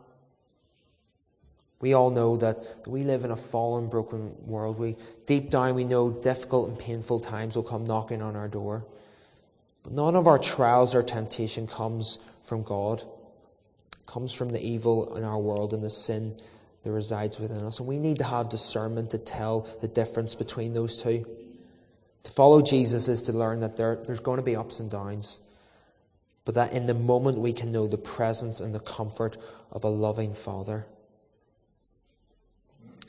We 1.82 1.94
all 1.94 2.10
know 2.10 2.38
that 2.38 2.88
we 2.88 3.04
live 3.04 3.24
in 3.24 3.32
a 3.32 3.36
fallen, 3.36 3.88
broken 3.88 4.34
world. 4.46 4.80
We, 4.80 4.96
deep 5.26 5.50
down, 5.50 5.76
we 5.76 5.84
know 5.84 6.10
difficult 6.10 6.70
and 6.70 6.80
painful 6.80 7.20
times 7.20 7.56
will 7.56 7.64
come 7.64 7.86
knocking 7.86 8.22
on 8.22 8.36
our 8.36 8.48
door. 8.48 8.86
But 9.84 9.94
none 9.94 10.16
of 10.16 10.26
our 10.26 10.40
trials 10.40 10.96
or 10.96 11.04
temptation 11.04 11.68
comes 11.68 12.20
from 12.44 12.64
God. 12.64 13.02
It 13.02 14.06
comes 14.06 14.34
from 14.34 14.52
the 14.52 14.66
evil 14.66 15.16
in 15.16 15.24
our 15.24 15.38
world 15.38 15.74
and 15.74 15.84
the 15.84 15.90
sin 15.90 16.38
that 16.84 16.92
resides 16.92 17.40
within 17.40 17.64
us. 17.66 17.80
And 17.80 17.88
we 17.88 18.00
need 18.00 18.18
to 18.20 18.24
have 18.24 18.50
discernment 18.50 19.12
to 19.12 19.18
tell 19.18 19.68
the 19.82 19.88
difference 19.88 20.34
between 20.34 20.74
those 20.74 21.02
two. 21.02 21.26
To 22.24 22.32
follow 22.32 22.62
Jesus 22.62 23.08
is 23.08 23.24
to 23.24 23.34
learn 23.34 23.60
that 23.60 23.78
there, 23.78 24.02
there's 24.06 24.20
going 24.20 24.38
to 24.38 24.44
be 24.44 24.56
ups 24.56 24.80
and 24.80 24.90
downs, 24.90 25.42
but 26.46 26.56
that 26.56 26.74
in 26.74 26.88
the 26.88 26.94
moment 26.96 27.38
we 27.38 27.54
can 27.54 27.72
know 27.72 27.88
the 27.88 27.98
presence 27.98 28.60
and 28.60 28.74
the 28.74 28.80
comfort 28.80 29.38
of 29.72 29.84
a 29.84 29.90
loving 29.90 30.34
Father. 30.34 30.86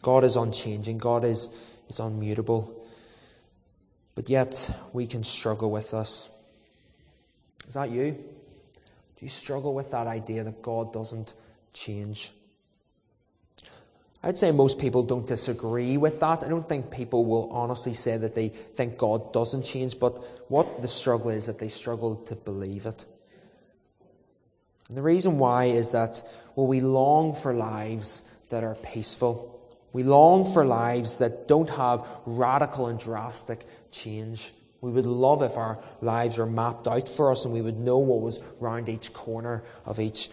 God 0.03 0.25
is 0.25 0.37
unchanging, 0.37 0.99
God 0.99 1.25
is, 1.25 1.49
is 1.89 1.99
unmutable. 1.99 2.73
But 4.15 4.31
yet, 4.31 4.71
we 4.93 5.07
can 5.07 5.25
struggle 5.25 5.71
with 5.71 5.91
this. 5.91 6.31
Is 7.69 7.75
that 7.75 7.91
you? 7.91 8.13
Do 8.13 9.25
you 9.25 9.29
struggle 9.29 9.75
with 9.75 9.91
that 9.91 10.07
idea 10.07 10.45
that 10.45 10.63
God 10.63 10.93
doesn't 10.93 11.35
change? 11.73 12.33
I'd 14.23 14.39
say 14.39 14.51
most 14.51 14.79
people 14.79 15.03
don't 15.03 15.27
disagree 15.27 15.97
with 15.97 16.21
that. 16.21 16.43
I 16.43 16.49
don't 16.49 16.69
think 16.69 16.91
people 16.91 17.25
will 17.25 17.51
honestly 17.53 17.95
say 17.95 18.17
that 18.17 18.35
they 18.35 18.49
think 18.49 18.99
God 18.99 19.33
doesn't 19.33 19.65
change, 19.65 20.01
but 20.01 20.17
what 20.51 20.83
the 20.83 20.89
struggle 20.89 21.31
is 21.31 21.47
that 21.47 21.59
they 21.59 21.69
struggle 21.69 22.17
to 22.27 22.35
believe 22.35 22.87
it. 22.87 23.05
And 24.89 24.97
the 24.97 25.03
reason 25.03 25.39
why 25.39 25.65
is 25.65 25.91
that, 25.91 26.23
well, 26.55 26.67
we 26.67 26.81
long 26.81 27.35
for 27.35 27.55
lives 27.55 28.23
that 28.51 28.65
are 28.65 28.75
peaceful. 28.77 29.56
We 29.97 30.03
long 30.03 30.45
for 30.45 30.67
lives 30.67 31.17
that 31.21 31.49
don't 31.49 31.71
have 31.71 32.07
radical 32.27 32.89
and 32.89 33.01
drastic 33.01 33.67
change. 33.91 34.53
We 34.83 34.91
would 34.91 35.07
love 35.07 35.41
if 35.41 35.57
our 35.57 35.79
lives 36.03 36.37
were 36.37 36.45
mapped 36.45 36.87
out 36.87 37.09
for 37.09 37.33
us 37.33 37.47
and 37.47 37.55
we 37.55 37.63
would 37.63 37.79
know 37.79 37.97
what 37.97 38.21
was 38.21 38.39
round 38.61 38.91
each 38.91 39.15
corner 39.15 39.65
of 39.87 39.99
each 39.99 40.29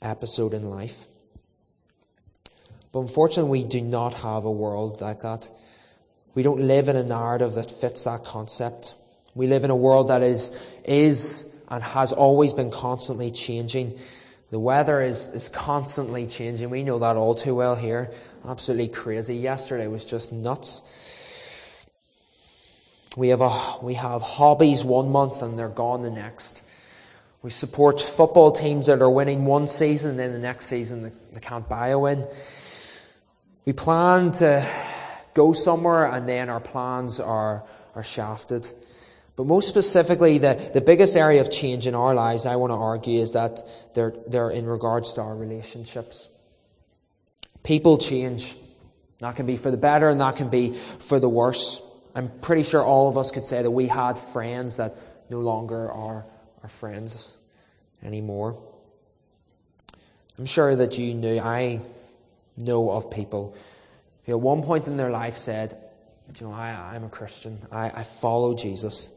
episode 0.00 0.54
in 0.54 0.70
life. 0.70 1.04
But 2.90 3.00
unfortunately, 3.00 3.64
we 3.64 3.68
do 3.68 3.82
not 3.82 4.14
have 4.14 4.46
a 4.46 4.50
world 4.50 5.02
like 5.02 5.20
that. 5.20 5.50
We 6.34 6.42
don't 6.42 6.60
live 6.62 6.88
in 6.88 6.96
a 6.96 7.04
narrative 7.04 7.52
that 7.52 7.70
fits 7.70 8.04
that 8.04 8.24
concept. 8.24 8.94
We 9.34 9.46
live 9.46 9.64
in 9.64 9.70
a 9.70 9.76
world 9.76 10.08
that 10.08 10.22
is, 10.22 10.58
is 10.86 11.54
and 11.68 11.84
has 11.84 12.14
always 12.14 12.54
been 12.54 12.70
constantly 12.70 13.30
changing. 13.30 13.98
The 14.50 14.58
weather 14.58 15.02
is, 15.02 15.26
is 15.28 15.48
constantly 15.48 16.26
changing. 16.26 16.70
We 16.70 16.82
know 16.82 16.98
that 17.00 17.16
all 17.16 17.34
too 17.34 17.54
well 17.54 17.74
here. 17.74 18.10
Absolutely 18.46 18.88
crazy. 18.88 19.36
Yesterday 19.36 19.86
was 19.88 20.06
just 20.06 20.32
nuts. 20.32 20.82
We 23.14 23.28
have, 23.28 23.42
a, 23.42 23.74
we 23.82 23.94
have 23.94 24.22
hobbies 24.22 24.84
one 24.84 25.10
month 25.10 25.42
and 25.42 25.58
they're 25.58 25.68
gone 25.68 26.02
the 26.02 26.10
next. 26.10 26.62
We 27.42 27.50
support 27.50 28.00
football 28.00 28.52
teams 28.52 28.86
that 28.86 29.02
are 29.02 29.10
winning 29.10 29.44
one 29.44 29.68
season 29.68 30.10
and 30.10 30.18
then 30.18 30.32
the 30.32 30.38
next 30.38 30.66
season 30.66 31.02
they, 31.02 31.12
they 31.34 31.40
can't 31.40 31.68
buy 31.68 31.88
a 31.88 31.98
win. 31.98 32.26
We 33.66 33.74
plan 33.74 34.32
to 34.32 34.66
go 35.34 35.52
somewhere 35.52 36.06
and 36.06 36.26
then 36.26 36.48
our 36.48 36.60
plans 36.60 37.20
are, 37.20 37.64
are 37.94 38.02
shafted. 38.02 38.70
But 39.38 39.46
most 39.46 39.68
specifically, 39.68 40.38
the, 40.38 40.70
the 40.74 40.80
biggest 40.80 41.16
area 41.16 41.40
of 41.40 41.48
change 41.48 41.86
in 41.86 41.94
our 41.94 42.12
lives, 42.12 42.44
I 42.44 42.56
want 42.56 42.72
to 42.72 42.76
argue, 42.76 43.20
is 43.20 43.34
that 43.34 43.60
they're, 43.94 44.12
they're 44.26 44.50
in 44.50 44.66
regards 44.66 45.12
to 45.12 45.20
our 45.20 45.36
relationships. 45.36 46.28
People 47.62 47.98
change. 47.98 48.56
That 49.20 49.36
can 49.36 49.46
be 49.46 49.56
for 49.56 49.70
the 49.70 49.76
better 49.76 50.08
and 50.08 50.20
that 50.20 50.34
can 50.34 50.48
be 50.48 50.74
for 50.98 51.20
the 51.20 51.28
worse. 51.28 51.80
I'm 52.16 52.30
pretty 52.40 52.64
sure 52.64 52.82
all 52.82 53.08
of 53.08 53.16
us 53.16 53.30
could 53.30 53.46
say 53.46 53.62
that 53.62 53.70
we 53.70 53.86
had 53.86 54.18
friends 54.18 54.78
that 54.78 54.96
no 55.30 55.38
longer 55.38 55.88
are 55.88 56.26
our 56.64 56.68
friends 56.68 57.32
anymore. 58.02 58.60
I'm 60.36 60.46
sure 60.46 60.74
that 60.74 60.98
you 60.98 61.14
knew, 61.14 61.38
I 61.38 61.80
know 62.56 62.90
of 62.90 63.12
people 63.12 63.56
who 64.24 64.32
at 64.32 64.40
one 64.40 64.64
point 64.64 64.88
in 64.88 64.96
their 64.96 65.10
life 65.10 65.38
said, 65.38 65.78
you 66.40 66.48
know, 66.48 66.52
I, 66.52 66.96
am 66.96 67.04
a 67.04 67.08
Christian. 67.08 67.60
I, 67.70 67.90
I 67.90 68.02
follow 68.02 68.56
Jesus. 68.56 69.10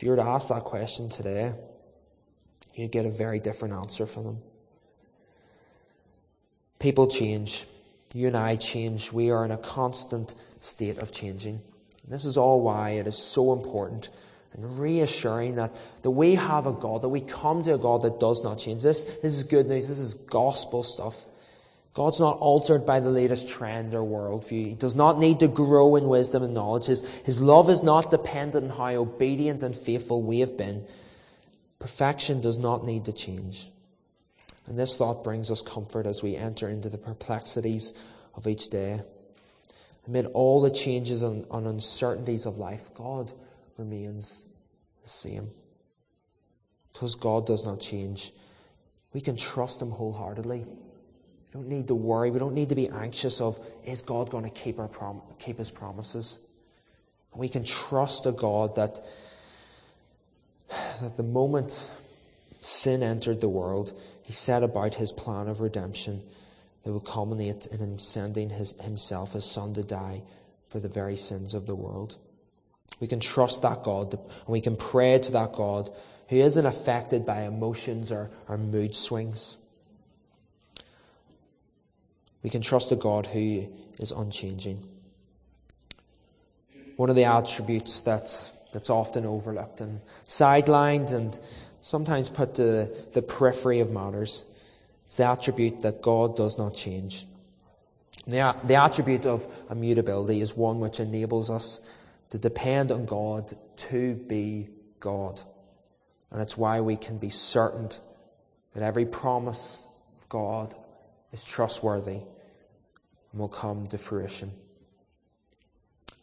If 0.00 0.04
you 0.04 0.12
were 0.12 0.16
to 0.16 0.22
ask 0.22 0.48
that 0.48 0.64
question 0.64 1.10
today, 1.10 1.52
you'd 2.74 2.90
get 2.90 3.04
a 3.04 3.10
very 3.10 3.38
different 3.38 3.74
answer 3.74 4.06
from 4.06 4.24
them. 4.24 4.38
People 6.78 7.06
change. 7.06 7.66
You 8.14 8.28
and 8.28 8.36
I 8.38 8.56
change. 8.56 9.12
We 9.12 9.30
are 9.30 9.44
in 9.44 9.50
a 9.50 9.58
constant 9.58 10.34
state 10.60 10.96
of 10.96 11.12
changing. 11.12 11.60
And 12.02 12.14
this 12.14 12.24
is 12.24 12.38
all 12.38 12.62
why 12.62 12.92
it 12.92 13.06
is 13.06 13.18
so 13.18 13.52
important 13.52 14.08
and 14.54 14.80
reassuring 14.80 15.56
that, 15.56 15.78
that 16.00 16.12
we 16.12 16.34
have 16.34 16.64
a 16.64 16.72
God, 16.72 17.02
that 17.02 17.10
we 17.10 17.20
come 17.20 17.62
to 17.64 17.74
a 17.74 17.78
God 17.78 18.00
that 18.00 18.18
does 18.18 18.42
not 18.42 18.58
change. 18.58 18.82
This, 18.82 19.02
this 19.02 19.34
is 19.34 19.42
good 19.42 19.66
news. 19.66 19.86
This 19.86 19.98
is 19.98 20.14
gospel 20.14 20.82
stuff. 20.82 21.26
God's 21.92 22.20
not 22.20 22.38
altered 22.38 22.86
by 22.86 23.00
the 23.00 23.10
latest 23.10 23.48
trend 23.48 23.94
or 23.94 24.02
worldview. 24.02 24.68
He 24.68 24.74
does 24.74 24.94
not 24.94 25.18
need 25.18 25.40
to 25.40 25.48
grow 25.48 25.96
in 25.96 26.06
wisdom 26.06 26.42
and 26.44 26.54
knowledge. 26.54 26.86
His, 26.86 27.02
his 27.24 27.40
love 27.40 27.68
is 27.68 27.82
not 27.82 28.10
dependent 28.10 28.70
on 28.70 28.76
how 28.76 29.00
obedient 29.00 29.62
and 29.62 29.74
faithful 29.74 30.22
we 30.22 30.40
have 30.40 30.56
been. 30.56 30.86
Perfection 31.80 32.40
does 32.40 32.58
not 32.58 32.84
need 32.84 33.06
to 33.06 33.12
change. 33.12 33.68
And 34.66 34.78
this 34.78 34.96
thought 34.96 35.24
brings 35.24 35.50
us 35.50 35.62
comfort 35.62 36.06
as 36.06 36.22
we 36.22 36.36
enter 36.36 36.68
into 36.68 36.88
the 36.88 36.98
perplexities 36.98 37.92
of 38.34 38.46
each 38.46 38.70
day. 38.70 39.00
Amid 40.06 40.26
all 40.26 40.60
the 40.60 40.70
changes 40.70 41.22
and, 41.22 41.44
and 41.50 41.66
uncertainties 41.66 42.46
of 42.46 42.58
life, 42.58 42.94
God 42.94 43.32
remains 43.76 44.44
the 45.02 45.08
same. 45.08 45.50
Because 46.92 47.16
God 47.16 47.46
does 47.46 47.64
not 47.64 47.80
change, 47.80 48.32
we 49.12 49.20
can 49.20 49.36
trust 49.36 49.82
Him 49.82 49.90
wholeheartedly. 49.90 50.66
We 51.52 51.60
don't 51.60 51.68
need 51.68 51.88
to 51.88 51.94
worry. 51.94 52.30
We 52.30 52.38
don't 52.38 52.54
need 52.54 52.68
to 52.68 52.74
be 52.74 52.88
anxious 52.88 53.40
of, 53.40 53.58
is 53.84 54.02
God 54.02 54.30
going 54.30 54.44
to 54.44 54.50
keep, 54.50 54.78
our 54.78 54.88
prom- 54.88 55.22
keep 55.38 55.58
his 55.58 55.70
promises? 55.70 56.40
we 57.34 57.48
can 57.48 57.64
trust 57.64 58.26
a 58.26 58.32
God 58.32 58.76
that, 58.76 59.00
that 61.00 61.16
the 61.16 61.22
moment 61.22 61.90
sin 62.60 63.02
entered 63.02 63.40
the 63.40 63.48
world, 63.48 63.92
he 64.22 64.32
set 64.32 64.62
about 64.62 64.96
his 64.96 65.12
plan 65.12 65.48
of 65.48 65.60
redemption 65.60 66.22
that 66.84 66.92
would 66.92 67.04
culminate 67.04 67.66
in 67.66 67.78
him 67.78 67.98
sending 67.98 68.50
his, 68.50 68.72
himself, 68.80 69.32
his 69.34 69.44
son, 69.44 69.74
to 69.74 69.82
die 69.82 70.22
for 70.68 70.80
the 70.80 70.88
very 70.88 71.16
sins 71.16 71.54
of 71.54 71.66
the 71.66 71.74
world. 71.74 72.16
We 73.00 73.06
can 73.06 73.20
trust 73.20 73.62
that 73.62 73.82
God 73.82 74.12
and 74.12 74.48
we 74.48 74.60
can 74.60 74.76
pray 74.76 75.18
to 75.18 75.32
that 75.32 75.52
God 75.52 75.90
who 76.28 76.36
isn't 76.36 76.66
affected 76.66 77.26
by 77.26 77.42
emotions 77.42 78.12
or, 78.12 78.30
or 78.48 78.56
mood 78.58 78.94
swings. 78.94 79.58
We 82.42 82.50
can 82.50 82.62
trust 82.62 82.90
a 82.92 82.96
God 82.96 83.26
who 83.26 83.68
is 83.98 84.12
unchanging. 84.12 84.86
One 86.96 87.10
of 87.10 87.16
the 87.16 87.24
attributes 87.24 88.00
that's, 88.00 88.50
that's 88.72 88.90
often 88.90 89.26
overlooked 89.26 89.80
and 89.80 90.00
sidelined 90.26 91.12
and 91.12 91.38
sometimes 91.80 92.28
put 92.28 92.54
to 92.56 92.90
the 93.12 93.22
periphery 93.22 93.80
of 93.80 93.90
matters 93.90 94.44
is 95.06 95.16
the 95.16 95.24
attribute 95.24 95.82
that 95.82 96.02
God 96.02 96.36
does 96.36 96.58
not 96.58 96.74
change. 96.74 97.26
The, 98.26 98.54
the 98.64 98.74
attribute 98.74 99.26
of 99.26 99.46
immutability 99.70 100.40
is 100.40 100.56
one 100.56 100.80
which 100.80 101.00
enables 101.00 101.50
us 101.50 101.80
to 102.30 102.38
depend 102.38 102.92
on 102.92 103.06
God 103.06 103.56
to 103.76 104.14
be 104.14 104.68
God. 105.00 105.40
And 106.30 106.40
it's 106.40 106.56
why 106.56 106.80
we 106.80 106.96
can 106.96 107.18
be 107.18 107.30
certain 107.30 107.88
that 108.74 108.82
every 108.82 109.06
promise 109.06 109.78
of 110.20 110.28
God 110.28 110.74
is 111.32 111.44
trustworthy 111.44 112.20
and 113.32 113.40
will 113.40 113.48
come 113.48 113.86
to 113.88 113.98
fruition. 113.98 114.50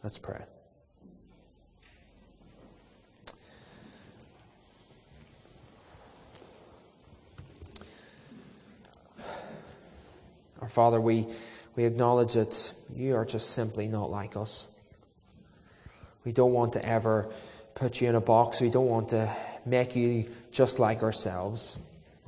Let's 0.02 0.18
pray. 0.18 0.42
Our 10.60 10.68
Father, 10.68 11.00
we, 11.00 11.26
we 11.76 11.84
acknowledge 11.84 12.34
that 12.34 12.72
you 12.94 13.16
are 13.16 13.24
just 13.24 13.50
simply 13.50 13.88
not 13.88 14.10
like 14.10 14.36
us. 14.36 14.68
We 16.24 16.32
don't 16.32 16.52
want 16.52 16.74
to 16.74 16.84
ever 16.84 17.30
put 17.74 18.00
you 18.00 18.08
in 18.08 18.14
a 18.14 18.20
box. 18.20 18.60
We 18.60 18.68
don't 18.68 18.88
want 18.88 19.10
to 19.10 19.32
make 19.64 19.96
you 19.96 20.28
just 20.50 20.78
like 20.78 21.02
ourselves. 21.02 21.78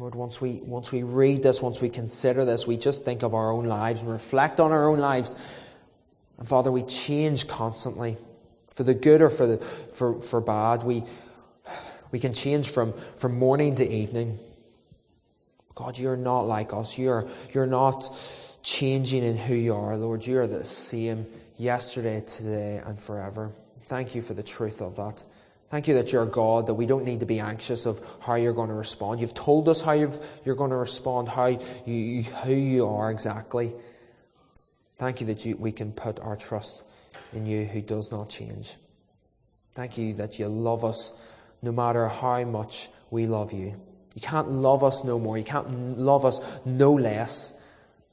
Lord, 0.00 0.14
once 0.14 0.40
we, 0.40 0.52
once 0.62 0.90
we 0.90 1.02
read 1.02 1.42
this, 1.42 1.60
once 1.60 1.82
we 1.82 1.90
consider 1.90 2.46
this, 2.46 2.66
we 2.66 2.78
just 2.78 3.04
think 3.04 3.22
of 3.22 3.34
our 3.34 3.52
own 3.52 3.66
lives 3.66 4.00
and 4.00 4.10
reflect 4.10 4.58
on 4.58 4.72
our 4.72 4.88
own 4.88 4.98
lives. 4.98 5.36
And 6.38 6.48
Father, 6.48 6.72
we 6.72 6.84
change 6.84 7.46
constantly 7.46 8.16
for 8.70 8.82
the 8.82 8.94
good 8.94 9.20
or 9.20 9.28
for, 9.28 9.46
the, 9.46 9.58
for, 9.58 10.22
for 10.22 10.40
bad. 10.40 10.84
We, 10.84 11.02
we 12.12 12.18
can 12.18 12.32
change 12.32 12.70
from, 12.70 12.94
from 13.18 13.38
morning 13.38 13.74
to 13.74 13.86
evening. 13.86 14.38
God, 15.74 15.98
you're 15.98 16.16
not 16.16 16.46
like 16.46 16.72
us. 16.72 16.96
You're, 16.96 17.28
you're 17.52 17.66
not 17.66 18.08
changing 18.62 19.22
in 19.22 19.36
who 19.36 19.54
you 19.54 19.74
are, 19.74 19.98
Lord. 19.98 20.26
You're 20.26 20.46
the 20.46 20.64
same 20.64 21.26
yesterday, 21.58 22.22
today, 22.22 22.80
and 22.86 22.98
forever. 22.98 23.52
Thank 23.84 24.14
you 24.14 24.22
for 24.22 24.32
the 24.32 24.42
truth 24.42 24.80
of 24.80 24.96
that. 24.96 25.22
Thank 25.70 25.86
you 25.86 25.94
that 25.94 26.12
you're 26.12 26.26
God, 26.26 26.66
that 26.66 26.74
we 26.74 26.84
don't 26.84 27.04
need 27.04 27.20
to 27.20 27.26
be 27.26 27.38
anxious 27.38 27.86
of 27.86 28.04
how 28.20 28.34
you're 28.34 28.52
going 28.52 28.70
to 28.70 28.74
respond. 28.74 29.20
You've 29.20 29.34
told 29.34 29.68
us 29.68 29.80
how 29.80 29.92
you 29.92 30.10
are 30.46 30.54
going 30.54 30.70
to 30.70 30.76
respond, 30.76 31.28
how 31.28 31.46
you, 31.86 32.22
who 32.22 32.52
you 32.52 32.88
are 32.88 33.10
exactly. 33.10 33.72
Thank 34.98 35.20
you 35.20 35.28
that 35.28 35.44
you, 35.46 35.56
we 35.56 35.70
can 35.70 35.92
put 35.92 36.18
our 36.18 36.36
trust 36.36 36.84
in 37.32 37.46
you 37.46 37.64
who 37.64 37.80
does 37.80 38.10
not 38.10 38.28
change. 38.28 38.76
Thank 39.72 39.96
you 39.96 40.14
that 40.14 40.40
you 40.40 40.48
love 40.48 40.84
us 40.84 41.12
no 41.62 41.70
matter 41.70 42.08
how 42.08 42.42
much 42.44 42.88
we 43.10 43.26
love 43.26 43.52
you. 43.52 43.80
You 44.16 44.20
can't 44.20 44.50
love 44.50 44.82
us 44.82 45.04
no 45.04 45.20
more. 45.20 45.38
You 45.38 45.44
can't 45.44 45.96
love 45.96 46.24
us 46.24 46.40
no 46.64 46.92
less. 46.92 47.62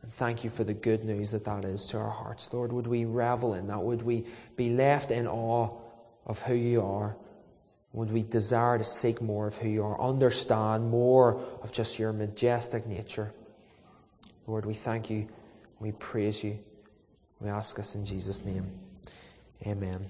And 0.03 0.13
thank 0.13 0.43
you 0.43 0.51
for 0.51 0.63
the 0.63 0.75
good 0.75 1.03
news 1.03 1.31
that 1.31 1.45
that 1.45 1.65
is 1.65 1.85
to 1.85 1.97
our 1.97 2.11
hearts. 2.11 2.53
Lord, 2.53 2.71
would 2.71 2.85
we 2.85 3.05
revel 3.05 3.55
in 3.55 3.65
that? 3.67 3.81
Would 3.81 4.03
we 4.03 4.27
be 4.55 4.69
left 4.69 5.09
in 5.09 5.27
awe 5.27 5.71
of 6.27 6.39
who 6.41 6.53
you 6.53 6.83
are? 6.83 7.17
Would 7.93 8.11
we 8.11 8.23
desire 8.23 8.77
to 8.77 8.83
seek 8.83 9.21
more 9.21 9.47
of 9.47 9.55
who 9.55 9.69
you 9.69 9.83
are, 9.83 9.99
understand 9.99 10.89
more 10.89 11.41
of 11.63 11.71
just 11.71 11.97
your 11.97 12.13
majestic 12.13 12.85
nature? 12.85 13.33
Lord, 14.45 14.65
we 14.65 14.73
thank 14.73 15.09
you 15.09 15.27
We 15.79 15.91
praise 15.93 16.43
you. 16.43 16.57
We 17.39 17.49
ask 17.49 17.77
us 17.79 17.95
in 17.95 18.05
Jesus' 18.05 18.43
name. 18.43 18.67
Amen. 19.65 20.09